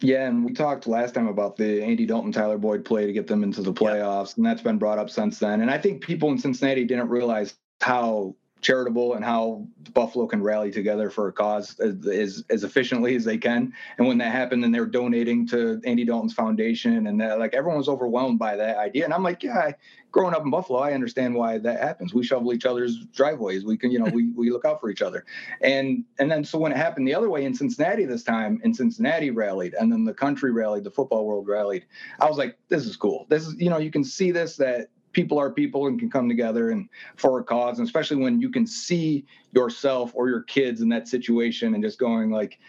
Yeah, 0.00 0.28
and 0.28 0.44
we 0.44 0.52
talked 0.52 0.86
last 0.86 1.14
time 1.14 1.26
about 1.26 1.56
the 1.56 1.82
Andy 1.82 2.06
Dalton 2.06 2.30
Tyler 2.30 2.56
Boyd 2.56 2.84
play 2.84 3.06
to 3.06 3.12
get 3.12 3.26
them 3.26 3.42
into 3.42 3.62
the 3.62 3.72
playoffs, 3.72 4.36
and 4.36 4.46
that's 4.46 4.62
been 4.62 4.78
brought 4.78 4.98
up 4.98 5.10
since 5.10 5.40
then. 5.40 5.60
And 5.60 5.70
I 5.70 5.78
think 5.78 6.04
people 6.04 6.30
in 6.30 6.38
Cincinnati 6.38 6.84
didn't 6.84 7.08
realize 7.08 7.56
how 7.80 8.36
charitable 8.60 9.14
and 9.14 9.24
how 9.24 9.66
Buffalo 9.94 10.26
can 10.26 10.42
rally 10.42 10.70
together 10.70 11.10
for 11.10 11.28
a 11.28 11.32
cause 11.32 11.78
as, 11.80 12.06
as, 12.06 12.44
as 12.50 12.64
efficiently 12.64 13.14
as 13.14 13.24
they 13.24 13.38
can. 13.38 13.72
And 13.98 14.06
when 14.06 14.18
that 14.18 14.32
happened, 14.32 14.64
and 14.64 14.74
they're 14.74 14.86
donating 14.86 15.46
to 15.48 15.80
Andy 15.84 16.04
Dalton's 16.04 16.34
foundation, 16.34 17.06
and 17.06 17.20
that, 17.20 17.38
like 17.38 17.54
everyone 17.54 17.78
was 17.78 17.88
overwhelmed 17.88 18.38
by 18.38 18.56
that 18.56 18.76
idea. 18.76 19.04
And 19.04 19.14
I'm 19.14 19.22
like, 19.22 19.42
yeah, 19.42 19.58
I, 19.58 19.74
growing 20.10 20.34
up 20.34 20.42
in 20.42 20.50
Buffalo, 20.50 20.80
I 20.80 20.92
understand 20.92 21.34
why 21.34 21.58
that 21.58 21.80
happens. 21.80 22.14
We 22.14 22.24
shovel 22.24 22.52
each 22.52 22.66
other's 22.66 22.96
driveways. 23.14 23.64
We 23.64 23.76
can, 23.76 23.90
you 23.90 23.98
know, 23.98 24.10
we 24.10 24.30
we 24.36 24.50
look 24.50 24.64
out 24.64 24.80
for 24.80 24.90
each 24.90 25.02
other. 25.02 25.24
And 25.60 26.04
and 26.18 26.30
then 26.30 26.44
so 26.44 26.58
when 26.58 26.72
it 26.72 26.78
happened 26.78 27.06
the 27.06 27.14
other 27.14 27.30
way 27.30 27.44
in 27.44 27.54
Cincinnati 27.54 28.04
this 28.04 28.22
time, 28.22 28.60
in 28.64 28.74
Cincinnati 28.74 29.30
rallied, 29.30 29.74
and 29.74 29.92
then 29.92 30.04
the 30.04 30.14
country 30.14 30.50
rallied, 30.50 30.84
the 30.84 30.90
football 30.90 31.26
world 31.26 31.46
rallied. 31.48 31.86
I 32.20 32.28
was 32.28 32.38
like, 32.38 32.58
this 32.68 32.86
is 32.86 32.96
cool. 32.96 33.26
This 33.28 33.46
is, 33.46 33.54
you 33.58 33.70
know, 33.70 33.78
you 33.78 33.90
can 33.90 34.04
see 34.04 34.30
this 34.30 34.56
that 34.56 34.88
people 35.18 35.36
are 35.36 35.50
people 35.50 35.88
and 35.88 35.98
can 35.98 36.08
come 36.08 36.28
together 36.28 36.70
and 36.70 36.88
for 37.16 37.40
a 37.40 37.42
cause 37.42 37.80
and 37.80 37.88
especially 37.88 38.18
when 38.18 38.40
you 38.40 38.48
can 38.48 38.64
see 38.64 39.26
yourself 39.52 40.12
or 40.14 40.28
your 40.28 40.42
kids 40.42 40.80
in 40.80 40.88
that 40.88 41.08
situation 41.08 41.74
and 41.74 41.82
just 41.82 41.98
going 41.98 42.30
like 42.30 42.60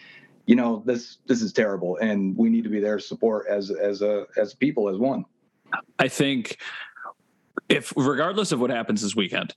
you 0.46 0.56
know 0.56 0.82
this 0.84 1.18
this 1.26 1.42
is 1.42 1.52
terrible 1.52 1.96
and 1.98 2.36
we 2.36 2.48
need 2.48 2.64
to 2.64 2.68
be 2.68 2.80
there 2.80 2.96
to 2.96 3.02
support 3.02 3.46
as 3.48 3.70
as 3.70 4.02
a 4.02 4.26
as 4.36 4.52
people 4.52 4.88
as 4.88 4.98
one. 4.98 5.24
I 6.00 6.08
think 6.08 6.58
if 7.68 7.92
regardless 7.96 8.50
of 8.50 8.60
what 8.60 8.70
happens 8.70 9.00
this 9.00 9.14
weekend 9.14 9.54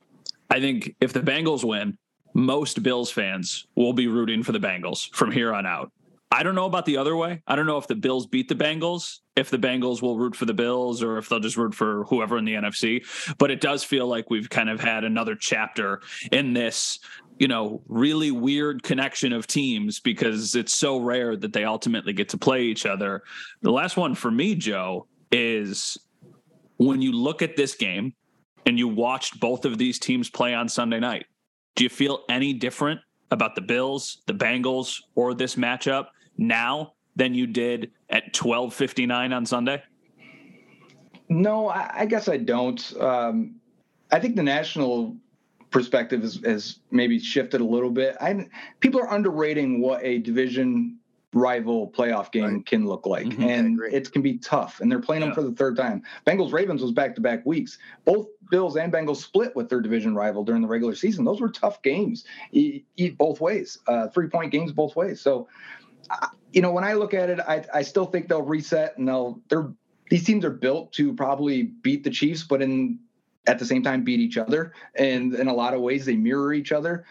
i 0.51 0.59
think 0.59 0.95
if 1.01 1.11
the 1.11 1.19
bengals 1.19 1.63
win 1.63 1.97
most 2.35 2.83
bills 2.83 3.09
fans 3.09 3.65
will 3.75 3.93
be 3.93 4.07
rooting 4.07 4.43
for 4.43 4.51
the 4.51 4.59
bengals 4.59 5.09
from 5.15 5.31
here 5.31 5.51
on 5.51 5.65
out 5.65 5.91
I 6.33 6.41
don't 6.41 6.55
know 6.55 6.65
about 6.65 6.87
the 6.87 6.97
other 6.97 7.15
way. 7.15 7.43
I 7.45 7.55
don't 7.55 7.67
know 7.67 7.77
if 7.77 7.85
the 7.85 7.93
Bills 7.93 8.25
beat 8.25 8.49
the 8.49 8.55
Bengals, 8.55 9.19
if 9.35 9.51
the 9.51 9.59
Bengals 9.59 10.01
will 10.01 10.17
root 10.17 10.35
for 10.35 10.45
the 10.45 10.53
Bills, 10.53 11.03
or 11.03 11.19
if 11.19 11.29
they'll 11.29 11.39
just 11.39 11.57
root 11.57 11.75
for 11.75 12.05
whoever 12.05 12.39
in 12.39 12.43
the 12.43 12.55
NFC. 12.55 13.05
But 13.37 13.51
it 13.51 13.61
does 13.61 13.83
feel 13.83 14.07
like 14.07 14.31
we've 14.31 14.49
kind 14.49 14.67
of 14.67 14.79
had 14.79 15.03
another 15.03 15.35
chapter 15.35 16.01
in 16.31 16.53
this, 16.53 16.97
you 17.37 17.47
know, 17.47 17.83
really 17.87 18.31
weird 18.31 18.81
connection 18.81 19.31
of 19.31 19.45
teams 19.45 19.99
because 19.99 20.55
it's 20.55 20.73
so 20.73 20.97
rare 20.97 21.37
that 21.37 21.53
they 21.53 21.65
ultimately 21.65 22.13
get 22.13 22.29
to 22.29 22.37
play 22.39 22.63
each 22.63 22.87
other. 22.87 23.21
The 23.61 23.71
last 23.71 23.95
one 23.95 24.15
for 24.15 24.31
me, 24.31 24.55
Joe, 24.55 25.05
is 25.31 25.99
when 26.77 26.99
you 26.99 27.11
look 27.11 27.43
at 27.43 27.55
this 27.55 27.75
game 27.75 28.15
and 28.65 28.79
you 28.79 28.87
watched 28.87 29.39
both 29.39 29.65
of 29.65 29.77
these 29.77 29.99
teams 29.99 30.31
play 30.31 30.55
on 30.55 30.67
Sunday 30.67 30.99
night, 30.99 31.27
do 31.75 31.83
you 31.83 31.91
feel 31.91 32.23
any 32.27 32.53
different 32.53 33.01
about 33.29 33.53
the 33.53 33.61
Bills, 33.61 34.23
the 34.25 34.33
Bengals, 34.33 34.97
or 35.13 35.35
this 35.35 35.55
matchup 35.55 36.07
now 36.37 36.93
than 37.15 37.33
you 37.33 37.47
did 37.47 37.91
at 38.09 38.33
12:59 38.33 39.35
on 39.35 39.45
Sunday? 39.45 39.83
No, 41.29 41.69
I, 41.69 42.01
I 42.01 42.05
guess 42.05 42.27
I 42.27 42.37
don't. 42.37 42.93
Um, 42.99 43.55
I 44.11 44.19
think 44.19 44.35
the 44.35 44.43
national 44.43 45.15
perspective 45.71 46.21
has, 46.21 46.39
has 46.45 46.79
maybe 46.91 47.19
shifted 47.19 47.61
a 47.61 47.65
little 47.65 47.89
bit. 47.89 48.15
I 48.21 48.47
people 48.79 49.01
are 49.01 49.13
underrating 49.13 49.81
what 49.81 50.03
a 50.03 50.19
division 50.19 50.99
rival 51.33 51.89
playoff 51.89 52.31
game 52.31 52.43
right. 52.43 52.65
can 52.65 52.85
look 52.85 53.05
like. 53.05 53.25
Mm-hmm, 53.25 53.43
and 53.43 53.79
it 53.91 54.11
can 54.11 54.21
be 54.21 54.37
tough. 54.37 54.79
And 54.79 54.91
they're 54.91 54.99
playing 54.99 55.23
yeah. 55.23 55.29
them 55.29 55.35
for 55.35 55.41
the 55.41 55.51
third 55.51 55.75
time. 55.75 56.03
Bengals 56.25 56.53
Ravens 56.53 56.81
was 56.81 56.91
back 56.91 57.15
to 57.15 57.21
back 57.21 57.45
weeks. 57.45 57.79
Both 58.05 58.27
Bills 58.51 58.77
and 58.77 58.93
Bengals 58.93 59.17
split 59.17 59.55
with 59.55 59.69
their 59.69 59.81
division 59.81 60.15
rival 60.15 60.43
during 60.43 60.61
the 60.61 60.67
regular 60.67 60.95
season. 60.95 61.25
Those 61.25 61.41
were 61.41 61.49
tough 61.49 61.81
games, 61.81 62.25
eat, 62.51 62.85
eat 62.97 63.17
both 63.17 63.41
ways, 63.41 63.79
uh, 63.87 64.09
three 64.09 64.27
point 64.27 64.51
games 64.51 64.71
both 64.71 64.95
ways. 64.95 65.19
So 65.21 65.47
you 66.51 66.61
know, 66.61 66.71
when 66.71 66.83
I 66.83 66.93
look 66.93 67.13
at 67.13 67.29
it, 67.29 67.39
I, 67.39 67.63
I 67.73 67.81
still 67.81 68.05
think 68.05 68.27
they'll 68.27 68.41
reset 68.41 68.97
and 68.97 69.07
they'll 69.07 69.41
they're 69.49 69.71
these 70.09 70.23
teams 70.23 70.45
are 70.45 70.51
built 70.51 70.93
to 70.93 71.13
probably 71.13 71.63
beat 71.63 72.03
the 72.03 72.09
Chiefs, 72.09 72.43
but 72.43 72.61
in 72.61 72.99
at 73.47 73.59
the 73.59 73.65
same 73.65 73.83
time 73.83 74.03
beat 74.03 74.19
each 74.19 74.37
other. 74.37 74.73
And 74.95 75.33
in 75.33 75.47
a 75.47 75.53
lot 75.53 75.73
of 75.73 75.81
ways 75.81 76.05
they 76.05 76.15
mirror 76.15 76.53
each 76.53 76.71
other. 76.71 77.05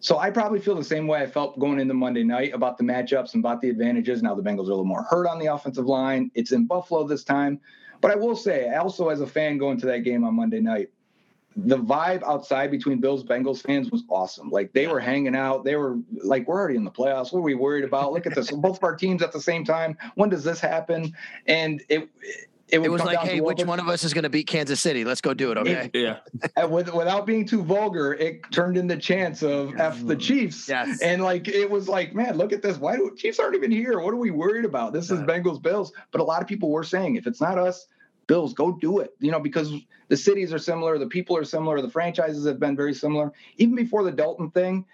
So 0.00 0.18
I 0.18 0.30
probably 0.30 0.60
feel 0.60 0.74
the 0.74 0.84
same 0.84 1.06
way 1.06 1.20
I 1.20 1.26
felt 1.26 1.58
going 1.58 1.80
into 1.80 1.94
Monday 1.94 2.24
night 2.24 2.52
about 2.54 2.78
the 2.78 2.84
matchups 2.84 3.34
and 3.34 3.42
about 3.42 3.60
the 3.60 3.70
advantages. 3.70 4.22
Now 4.22 4.34
the 4.34 4.42
Bengals 4.42 4.68
are 4.68 4.72
a 4.72 4.76
little 4.76 4.84
more 4.84 5.02
hurt 5.02 5.26
on 5.26 5.38
the 5.38 5.46
offensive 5.46 5.86
line. 5.86 6.30
It's 6.34 6.52
in 6.52 6.66
Buffalo 6.66 7.06
this 7.06 7.24
time. 7.24 7.60
But 8.00 8.10
I 8.10 8.16
will 8.16 8.36
say, 8.36 8.72
also 8.74 9.08
as 9.08 9.20
a 9.20 9.26
fan 9.26 9.56
going 9.56 9.80
to 9.80 9.86
that 9.86 10.00
game 10.00 10.24
on 10.24 10.34
Monday 10.34 10.60
night, 10.60 10.90
the 11.56 11.78
vibe 11.78 12.22
outside 12.24 12.70
between 12.70 13.00
Bills 13.00 13.22
Bengals 13.22 13.62
fans 13.62 13.90
was 13.90 14.02
awesome. 14.08 14.50
Like 14.50 14.72
they 14.72 14.86
were 14.86 15.00
hanging 15.00 15.36
out. 15.36 15.64
They 15.64 15.76
were 15.76 15.98
like, 16.22 16.48
we're 16.48 16.58
already 16.58 16.76
in 16.76 16.84
the 16.84 16.90
playoffs. 16.90 17.32
What 17.32 17.40
are 17.40 17.42
we 17.42 17.54
worried 17.54 17.84
about? 17.84 18.12
Look 18.12 18.26
at 18.26 18.34
this. 18.34 18.50
Both 18.64 18.78
of 18.78 18.84
our 18.84 18.96
teams 18.96 19.22
at 19.22 19.32
the 19.32 19.40
same 19.40 19.64
time. 19.64 19.96
When 20.14 20.30
does 20.30 20.44
this 20.44 20.60
happen? 20.60 21.14
And 21.46 21.82
it 21.88 22.08
it, 22.68 22.80
it 22.80 22.88
was 22.88 23.04
like, 23.04 23.18
hey, 23.18 23.40
which 23.40 23.62
one 23.62 23.78
of 23.78 23.88
us 23.88 24.04
is 24.04 24.14
going 24.14 24.22
to 24.22 24.30
beat 24.30 24.46
Kansas 24.46 24.80
City? 24.80 25.04
Let's 25.04 25.20
go 25.20 25.34
do 25.34 25.52
it. 25.52 25.58
Okay. 25.58 25.90
It, 25.92 26.18
yeah. 26.56 26.64
With, 26.66 26.92
without 26.92 27.26
being 27.26 27.46
too 27.46 27.62
vulgar, 27.62 28.14
it 28.14 28.50
turned 28.50 28.78
into 28.78 28.94
the 28.94 29.00
chance 29.00 29.42
of 29.42 29.78
F 29.78 30.04
the 30.04 30.16
Chiefs. 30.16 30.68
Yes. 30.68 31.00
And 31.02 31.22
like, 31.22 31.46
it 31.46 31.70
was 31.70 31.88
like, 31.88 32.14
man, 32.14 32.36
look 32.36 32.52
at 32.52 32.62
this. 32.62 32.78
Why 32.78 32.96
do 32.96 33.14
Chiefs 33.16 33.38
aren't 33.38 33.54
even 33.54 33.70
here? 33.70 34.00
What 34.00 34.14
are 34.14 34.18
we 34.18 34.30
worried 34.30 34.64
about? 34.64 34.94
This 34.94 35.10
is 35.10 35.20
Bengals 35.20 35.60
Bills. 35.60 35.92
But 36.10 36.22
a 36.22 36.24
lot 36.24 36.40
of 36.40 36.48
people 36.48 36.70
were 36.70 36.84
saying, 36.84 37.16
if 37.16 37.26
it's 37.26 37.40
not 37.40 37.58
us, 37.58 37.86
Bills, 38.26 38.54
go 38.54 38.72
do 38.72 39.00
it. 39.00 39.14
You 39.20 39.30
know, 39.30 39.40
because 39.40 39.72
the 40.08 40.16
cities 40.16 40.52
are 40.52 40.58
similar, 40.58 40.98
the 40.98 41.06
people 41.06 41.36
are 41.36 41.44
similar, 41.44 41.80
the 41.80 41.90
franchises 41.90 42.46
have 42.46 42.60
been 42.60 42.76
very 42.76 42.94
similar. 42.94 43.32
Even 43.56 43.74
before 43.74 44.04
the 44.04 44.12
Dalton 44.12 44.50
thing, 44.50 44.84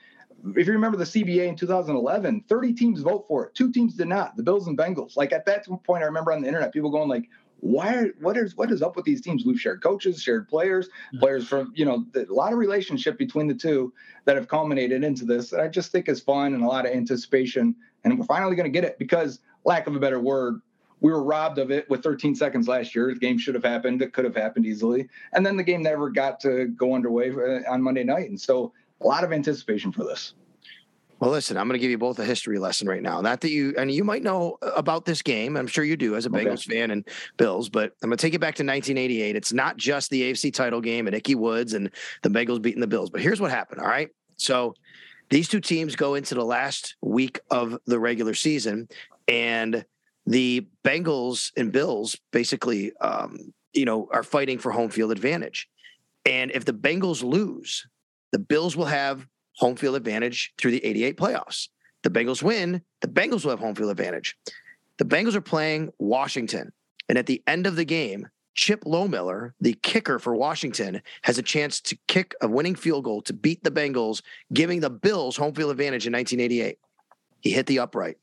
if 0.56 0.66
you 0.66 0.72
remember 0.72 0.96
the 0.96 1.04
CBA 1.04 1.48
in 1.48 1.56
2011, 1.56 2.44
30 2.48 2.72
teams 2.72 3.00
vote 3.02 3.26
for 3.28 3.46
it. 3.46 3.54
Two 3.54 3.70
teams 3.70 3.94
did 3.94 4.08
not, 4.08 4.36
the 4.36 4.42
Bills 4.42 4.66
and 4.66 4.78
Bengals. 4.78 5.16
Like 5.16 5.32
at 5.32 5.44
that 5.46 5.66
point, 5.84 6.02
I 6.02 6.06
remember 6.06 6.32
on 6.32 6.40
the 6.40 6.48
internet, 6.48 6.72
people 6.72 6.90
going 6.90 7.08
like, 7.08 7.28
why 7.60 7.94
are, 7.94 8.06
what 8.20 8.36
is 8.38 8.56
what 8.56 8.70
is 8.70 8.80
up 8.80 8.96
with 8.96 9.04
these 9.04 9.20
teams? 9.20 9.44
We've 9.44 9.60
shared 9.60 9.82
coaches, 9.82 10.22
shared 10.22 10.48
players, 10.48 10.88
players 11.18 11.46
from 11.46 11.72
you 11.76 11.84
know 11.84 12.06
a 12.14 12.32
lot 12.32 12.52
of 12.52 12.58
relationship 12.58 13.18
between 13.18 13.46
the 13.48 13.54
two 13.54 13.92
that 14.24 14.36
have 14.36 14.48
culminated 14.48 15.04
into 15.04 15.26
this. 15.26 15.50
That 15.50 15.60
I 15.60 15.68
just 15.68 15.92
think 15.92 16.08
is 16.08 16.20
fun 16.20 16.54
and 16.54 16.62
a 16.62 16.66
lot 16.66 16.86
of 16.86 16.92
anticipation, 16.92 17.76
and 18.04 18.18
we're 18.18 18.24
finally 18.24 18.56
going 18.56 18.64
to 18.64 18.70
get 18.70 18.84
it 18.84 18.98
because 18.98 19.40
lack 19.64 19.86
of 19.86 19.94
a 19.94 20.00
better 20.00 20.20
word, 20.20 20.62
we 21.00 21.10
were 21.10 21.22
robbed 21.22 21.58
of 21.58 21.70
it 21.70 21.88
with 21.88 22.02
13 22.02 22.34
seconds 22.34 22.68
last 22.68 22.94
year. 22.94 23.12
The 23.12 23.20
game 23.20 23.38
should 23.38 23.54
have 23.54 23.64
happened. 23.64 24.02
It 24.02 24.12
could 24.12 24.24
have 24.24 24.36
happened 24.36 24.66
easily. 24.66 25.08
And 25.32 25.44
then 25.44 25.56
the 25.56 25.62
game 25.62 25.82
never 25.82 26.10
got 26.10 26.40
to 26.40 26.66
go 26.68 26.94
underway 26.94 27.30
uh, 27.30 27.70
on 27.70 27.82
Monday 27.82 28.04
night. 28.04 28.28
And 28.28 28.40
so 28.40 28.72
a 29.00 29.06
lot 29.06 29.24
of 29.24 29.32
anticipation 29.32 29.92
for 29.92 30.04
this. 30.04 30.34
Well, 31.20 31.30
listen, 31.30 31.58
I'm 31.58 31.68
going 31.68 31.78
to 31.78 31.80
give 31.80 31.90
you 31.90 31.98
both 31.98 32.18
a 32.18 32.24
history 32.24 32.58
lesson 32.58 32.88
right 32.88 33.02
now. 33.02 33.20
Not 33.20 33.42
that 33.42 33.50
you, 33.50 33.74
and 33.76 33.90
you 33.90 34.04
might 34.04 34.22
know 34.22 34.56
about 34.62 35.04
this 35.04 35.20
game. 35.20 35.54
I'm 35.54 35.66
sure 35.66 35.84
you 35.84 35.94
do 35.94 36.16
as 36.16 36.24
a 36.24 36.30
Bengals 36.30 36.66
okay. 36.66 36.80
fan 36.80 36.90
and 36.90 37.06
Bills, 37.36 37.68
but 37.68 37.92
I'm 38.02 38.08
going 38.08 38.16
to 38.16 38.22
take 38.22 38.32
it 38.32 38.40
back 38.40 38.54
to 38.54 38.62
1988. 38.62 39.36
It's 39.36 39.52
not 39.52 39.76
just 39.76 40.08
the 40.08 40.22
AFC 40.22 40.52
title 40.52 40.80
game 40.80 41.06
at 41.06 41.12
Ickey 41.12 41.34
Woods 41.34 41.74
and 41.74 41.90
the 42.22 42.30
Bengals 42.30 42.62
beating 42.62 42.80
the 42.80 42.86
Bills, 42.86 43.10
but 43.10 43.20
here's 43.20 43.38
what 43.38 43.50
happened. 43.50 43.82
All 43.82 43.86
right. 43.86 44.08
So 44.38 44.74
these 45.28 45.46
two 45.46 45.60
teams 45.60 45.94
go 45.94 46.14
into 46.14 46.34
the 46.34 46.44
last 46.44 46.96
week 47.02 47.40
of 47.50 47.78
the 47.84 48.00
regular 48.00 48.32
season, 48.32 48.88
and 49.28 49.84
the 50.26 50.66
Bengals 50.85 51.50
and 51.56 51.72
Bills 51.72 52.16
basically, 52.33 52.92
um, 53.00 53.52
you 53.72 53.85
know, 53.85 54.09
are 54.12 54.22
fighting 54.22 54.59
for 54.59 54.70
home 54.70 54.90
field 54.90 55.12
advantage. 55.12 55.68
And 56.24 56.50
if 56.50 56.64
the 56.64 56.72
Bengals 56.72 57.22
lose, 57.22 57.87
the 58.33 58.38
Bills 58.38 58.76
will 58.76 58.87
have 58.87 59.26
home 59.56 59.76
field 59.76 59.96
advantage 59.96 60.52
through 60.59 60.72
the 60.72 60.85
88 60.85 61.16
playoffs. 61.16 61.68
The 62.02 62.11
Bengals 62.11 62.42
win, 62.42 62.83
the 63.00 63.09
Bengals 63.09 63.44
will 63.44 63.50
have 63.50 63.61
home 63.61 63.74
field 63.74 63.90
advantage. 63.90 64.37
The 64.98 65.04
Bengals 65.04 65.35
are 65.35 65.40
playing 65.40 65.92
Washington. 65.98 66.72
And 67.09 67.18
at 67.18 67.26
the 67.26 67.42
end 67.46 67.66
of 67.66 67.76
the 67.76 67.85
game, 67.85 68.28
Chip 68.54 68.85
Lohmiller, 68.85 69.52
the 69.61 69.74
kicker 69.83 70.18
for 70.18 70.35
Washington, 70.35 71.02
has 71.22 71.38
a 71.38 71.42
chance 71.42 71.80
to 71.83 71.98
kick 72.09 72.35
a 72.40 72.48
winning 72.48 72.74
field 72.74 73.04
goal 73.04 73.22
to 73.22 73.33
beat 73.33 73.62
the 73.64 73.70
Bengals, 73.70 74.22
giving 74.52 74.80
the 74.80 74.90
Bills 74.90 75.37
home 75.37 75.54
field 75.54 75.70
advantage 75.70 76.06
in 76.06 76.12
1988. 76.12 76.78
He 77.40 77.50
hit 77.50 77.66
the 77.66 77.78
upright. 77.78 78.16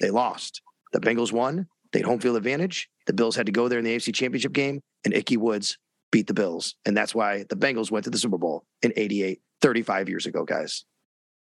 They 0.00 0.10
lost. 0.10 0.62
The 0.96 1.06
Bengals 1.06 1.30
won. 1.30 1.66
They 1.92 1.98
had 1.98 2.06
home 2.06 2.20
field 2.20 2.36
advantage. 2.36 2.88
The 3.06 3.12
Bills 3.12 3.36
had 3.36 3.44
to 3.46 3.52
go 3.52 3.68
there 3.68 3.78
in 3.78 3.84
the 3.84 3.94
AFC 3.94 4.14
Championship 4.14 4.52
game, 4.52 4.80
and 5.04 5.12
Ickey 5.12 5.36
Woods 5.36 5.76
beat 6.10 6.26
the 6.26 6.32
Bills. 6.32 6.74
And 6.86 6.96
that's 6.96 7.14
why 7.14 7.44
the 7.50 7.56
Bengals 7.56 7.90
went 7.90 8.04
to 8.04 8.10
the 8.10 8.16
Super 8.16 8.38
Bowl 8.38 8.64
in 8.80 8.94
88, 8.96 9.40
35 9.60 10.08
years 10.08 10.24
ago, 10.24 10.44
guys. 10.44 10.86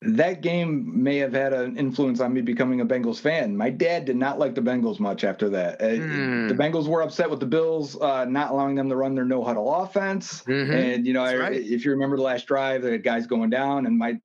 that 0.02 0.42
game 0.42 1.04
may 1.04 1.18
have 1.18 1.34
had 1.34 1.54
an 1.54 1.78
influence 1.78 2.20
on 2.20 2.34
me 2.34 2.42
becoming 2.42 2.82
a 2.82 2.86
Bengals 2.86 3.20
fan. 3.20 3.56
My 3.56 3.70
dad 3.70 4.06
did 4.06 4.18
not 4.18 4.38
like 4.38 4.54
the 4.54 4.62
Bengals 4.62 5.00
much 5.00 5.24
after 5.24 5.50
that. 5.50 5.80
Mm. 5.80 6.50
The 6.50 6.54
Bengals 6.54 6.88
were 6.88 7.02
upset 7.02 7.30
with 7.30 7.40
the 7.40 7.46
Bills 7.46 8.00
uh, 8.00 8.26
not 8.26 8.52
allowing 8.52 8.76
them 8.76 8.90
to 8.90 8.96
run 8.96 9.16
their 9.16 9.26
no 9.26 9.44
huddle 9.44 9.74
offense. 9.74 10.44
Mm-hmm. 10.44 10.74
And 10.74 11.08
you 11.08 11.14
know, 11.14 11.24
I, 11.24 11.38
right. 11.38 11.54
if 11.54 11.86
you 11.86 11.92
remember 11.92 12.18
the 12.18 12.24
last 12.24 12.46
drive, 12.46 12.82
the 12.84 12.98
guys 12.98 13.26
going 13.26 13.50
down, 13.50 13.86
and 13.86 13.98
my 13.98 14.20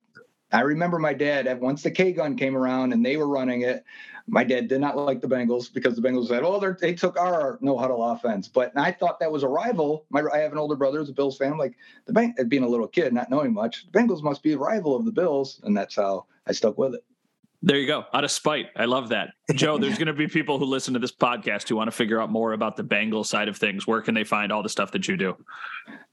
I 0.51 0.61
remember 0.61 0.99
my 0.99 1.13
dad 1.13 1.59
once 1.61 1.81
the 1.81 1.91
K 1.91 2.11
gun 2.11 2.35
came 2.35 2.57
around 2.57 2.91
and 2.91 3.05
they 3.05 3.17
were 3.17 3.27
running 3.27 3.61
it. 3.61 3.83
My 4.27 4.43
dad 4.43 4.67
did 4.67 4.81
not 4.81 4.97
like 4.97 5.21
the 5.21 5.27
Bengals 5.27 5.73
because 5.73 5.95
the 5.95 6.01
Bengals 6.01 6.27
said, 6.27 6.43
"Oh, 6.43 6.59
they 6.79 6.93
took 6.93 7.19
our 7.19 7.57
no 7.61 7.77
huddle 7.77 8.03
offense." 8.03 8.47
But 8.47 8.71
I 8.75 8.91
thought 8.91 9.19
that 9.19 9.31
was 9.31 9.43
a 9.43 9.47
rival. 9.47 10.05
My 10.09 10.23
I 10.33 10.39
have 10.39 10.51
an 10.51 10.57
older 10.57 10.75
brother 10.75 10.99
who's 10.99 11.09
a 11.09 11.13
Bills 11.13 11.37
fan. 11.37 11.57
Like 11.57 11.75
the 12.05 12.13
bank, 12.13 12.37
being 12.47 12.63
a 12.63 12.67
little 12.67 12.87
kid, 12.87 13.13
not 13.13 13.29
knowing 13.29 13.53
much, 13.53 13.85
the 13.85 13.97
Bengals 13.97 14.23
must 14.23 14.43
be 14.43 14.53
a 14.53 14.57
rival 14.57 14.95
of 14.95 15.05
the 15.05 15.11
Bills, 15.11 15.59
and 15.63 15.75
that's 15.75 15.95
how 15.95 16.25
I 16.47 16.51
stuck 16.51 16.77
with 16.77 16.95
it. 16.95 17.03
There 17.63 17.77
you 17.77 17.85
go. 17.85 18.05
Out 18.11 18.23
of 18.23 18.31
spite. 18.31 18.67
I 18.75 18.85
love 18.85 19.09
that. 19.09 19.33
Joe, 19.53 19.77
there's 19.77 19.97
going 19.99 20.07
to 20.07 20.13
be 20.13 20.27
people 20.27 20.57
who 20.57 20.65
listen 20.65 20.95
to 20.95 20.99
this 20.99 21.11
podcast 21.11 21.69
who 21.69 21.75
want 21.75 21.89
to 21.89 21.91
figure 21.91 22.19
out 22.19 22.31
more 22.31 22.53
about 22.53 22.75
the 22.75 22.83
Bengal 22.83 23.23
side 23.23 23.47
of 23.47 23.57
things. 23.57 23.85
Where 23.85 24.01
can 24.01 24.15
they 24.15 24.23
find 24.23 24.51
all 24.51 24.63
the 24.63 24.69
stuff 24.69 24.91
that 24.93 25.07
you 25.07 25.15
do? 25.15 25.37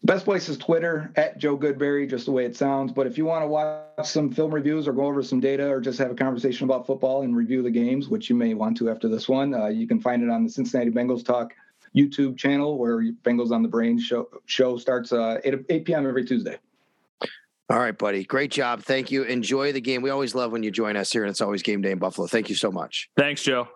Best 0.05 0.27
place 0.27 0.49
is 0.51 0.59
Twitter 0.59 1.11
at 1.17 1.39
Joe 1.39 1.57
Goodberry, 1.57 2.09
just 2.09 2.27
the 2.27 2.33
way 2.33 2.45
it 2.45 2.55
sounds. 2.55 2.93
But 2.93 3.07
if 3.07 3.17
you 3.17 3.25
want 3.25 3.45
to 3.45 3.49
watch 3.49 4.07
some 4.07 4.31
film 4.31 4.55
reviews 4.55 4.87
or 4.87 4.93
go 4.93 5.07
over 5.07 5.23
some 5.23 5.41
data 5.41 5.67
or 5.67 5.81
just 5.81 5.99
have 5.99 6.11
a 6.11 6.15
conversation 6.15 6.65
about 6.65 6.87
football 6.87 7.23
and 7.23 7.35
review 7.35 7.63
the 7.63 7.71
games, 7.71 8.09
which 8.09 8.29
you 8.29 8.37
may 8.37 8.53
want 8.53 8.77
to 8.79 8.91
after 8.91 9.09
this 9.09 9.29
one, 9.29 9.55
uh, 9.55 9.67
you 9.69 9.89
can 9.89 10.01
find 10.01 10.23
it 10.23 10.29
on 10.29 10.45
the 10.45 10.51
Cincinnati 10.51 10.91
Bengals 10.91 11.25
Talk 11.25 11.55
YouTube 11.97 12.37
channel 12.37 12.77
where 12.77 13.03
Bengals 13.25 13.51
on 13.51 13.63
the 13.63 13.69
Brain 13.69 13.99
show, 13.99 14.29
show 14.45 14.77
starts 14.77 15.13
uh, 15.13 15.41
8, 15.45 15.65
8 15.69 15.85
p.m. 15.87 16.07
every 16.07 16.25
Tuesday. 16.25 16.59
All 17.71 17.79
right, 17.79 17.97
buddy. 17.97 18.25
Great 18.25 18.51
job. 18.51 18.83
Thank 18.83 19.11
you. 19.11 19.25
Enjoy 19.25 19.73
the 19.73 19.81
game. 19.81 20.01
We 20.01 20.09
always 20.09 20.35
love 20.35 20.53
when 20.53 20.63
you 20.63 20.71
join 20.71 20.97
us 20.97 21.13
here, 21.13 21.25
and 21.25 21.31
it's 21.31 21.43
always 21.43 21.63
game 21.63 21.83
day 21.83 21.91
in 21.91 21.99
Buffalo. 21.99 22.27
Thank 22.27 22.49
you 22.49 22.55
so 22.55 22.73
much. 22.73 23.11
Thanks, 23.17 23.43
Joe. 23.43 23.69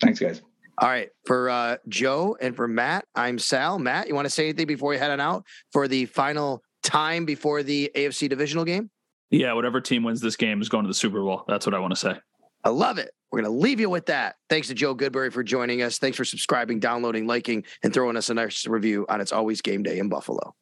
Thanks, 0.00 0.20
guys. 0.20 0.42
All 0.78 0.88
right. 0.88 1.08
For 1.26 1.50
uh, 1.50 1.76
Joe 1.88 2.36
and 2.40 2.54
for 2.54 2.68
Matt, 2.68 3.04
I'm 3.14 3.38
Sal. 3.38 3.78
Matt, 3.78 4.08
you 4.08 4.14
want 4.14 4.26
to 4.26 4.30
say 4.30 4.44
anything 4.44 4.66
before 4.66 4.90
we 4.90 4.98
head 4.98 5.10
on 5.10 5.20
out 5.20 5.44
for 5.72 5.88
the 5.88 6.06
final 6.06 6.62
time 6.82 7.24
before 7.24 7.62
the 7.62 7.90
AFC 7.96 8.28
divisional 8.28 8.64
game? 8.64 8.90
Yeah, 9.30 9.52
whatever 9.54 9.80
team 9.80 10.04
wins 10.04 10.20
this 10.20 10.36
game 10.36 10.60
is 10.60 10.68
going 10.68 10.84
to 10.84 10.88
the 10.88 10.94
Super 10.94 11.20
Bowl. 11.20 11.44
That's 11.48 11.66
what 11.66 11.74
I 11.74 11.78
want 11.78 11.92
to 11.92 11.98
say. 11.98 12.14
I 12.64 12.68
love 12.68 12.98
it. 12.98 13.10
We're 13.30 13.40
going 13.40 13.52
to 13.52 13.60
leave 13.60 13.80
you 13.80 13.90
with 13.90 14.06
that. 14.06 14.36
Thanks 14.48 14.68
to 14.68 14.74
Joe 14.74 14.94
Goodberry 14.94 15.32
for 15.32 15.42
joining 15.42 15.82
us. 15.82 15.98
Thanks 15.98 16.16
for 16.16 16.24
subscribing, 16.24 16.80
downloading, 16.80 17.26
liking, 17.26 17.64
and 17.82 17.92
throwing 17.92 18.16
us 18.16 18.28
a 18.28 18.34
nice 18.34 18.66
review 18.66 19.06
on 19.08 19.20
It's 19.20 19.32
Always 19.32 19.62
Game 19.62 19.82
Day 19.82 19.98
in 19.98 20.08
Buffalo. 20.08 20.54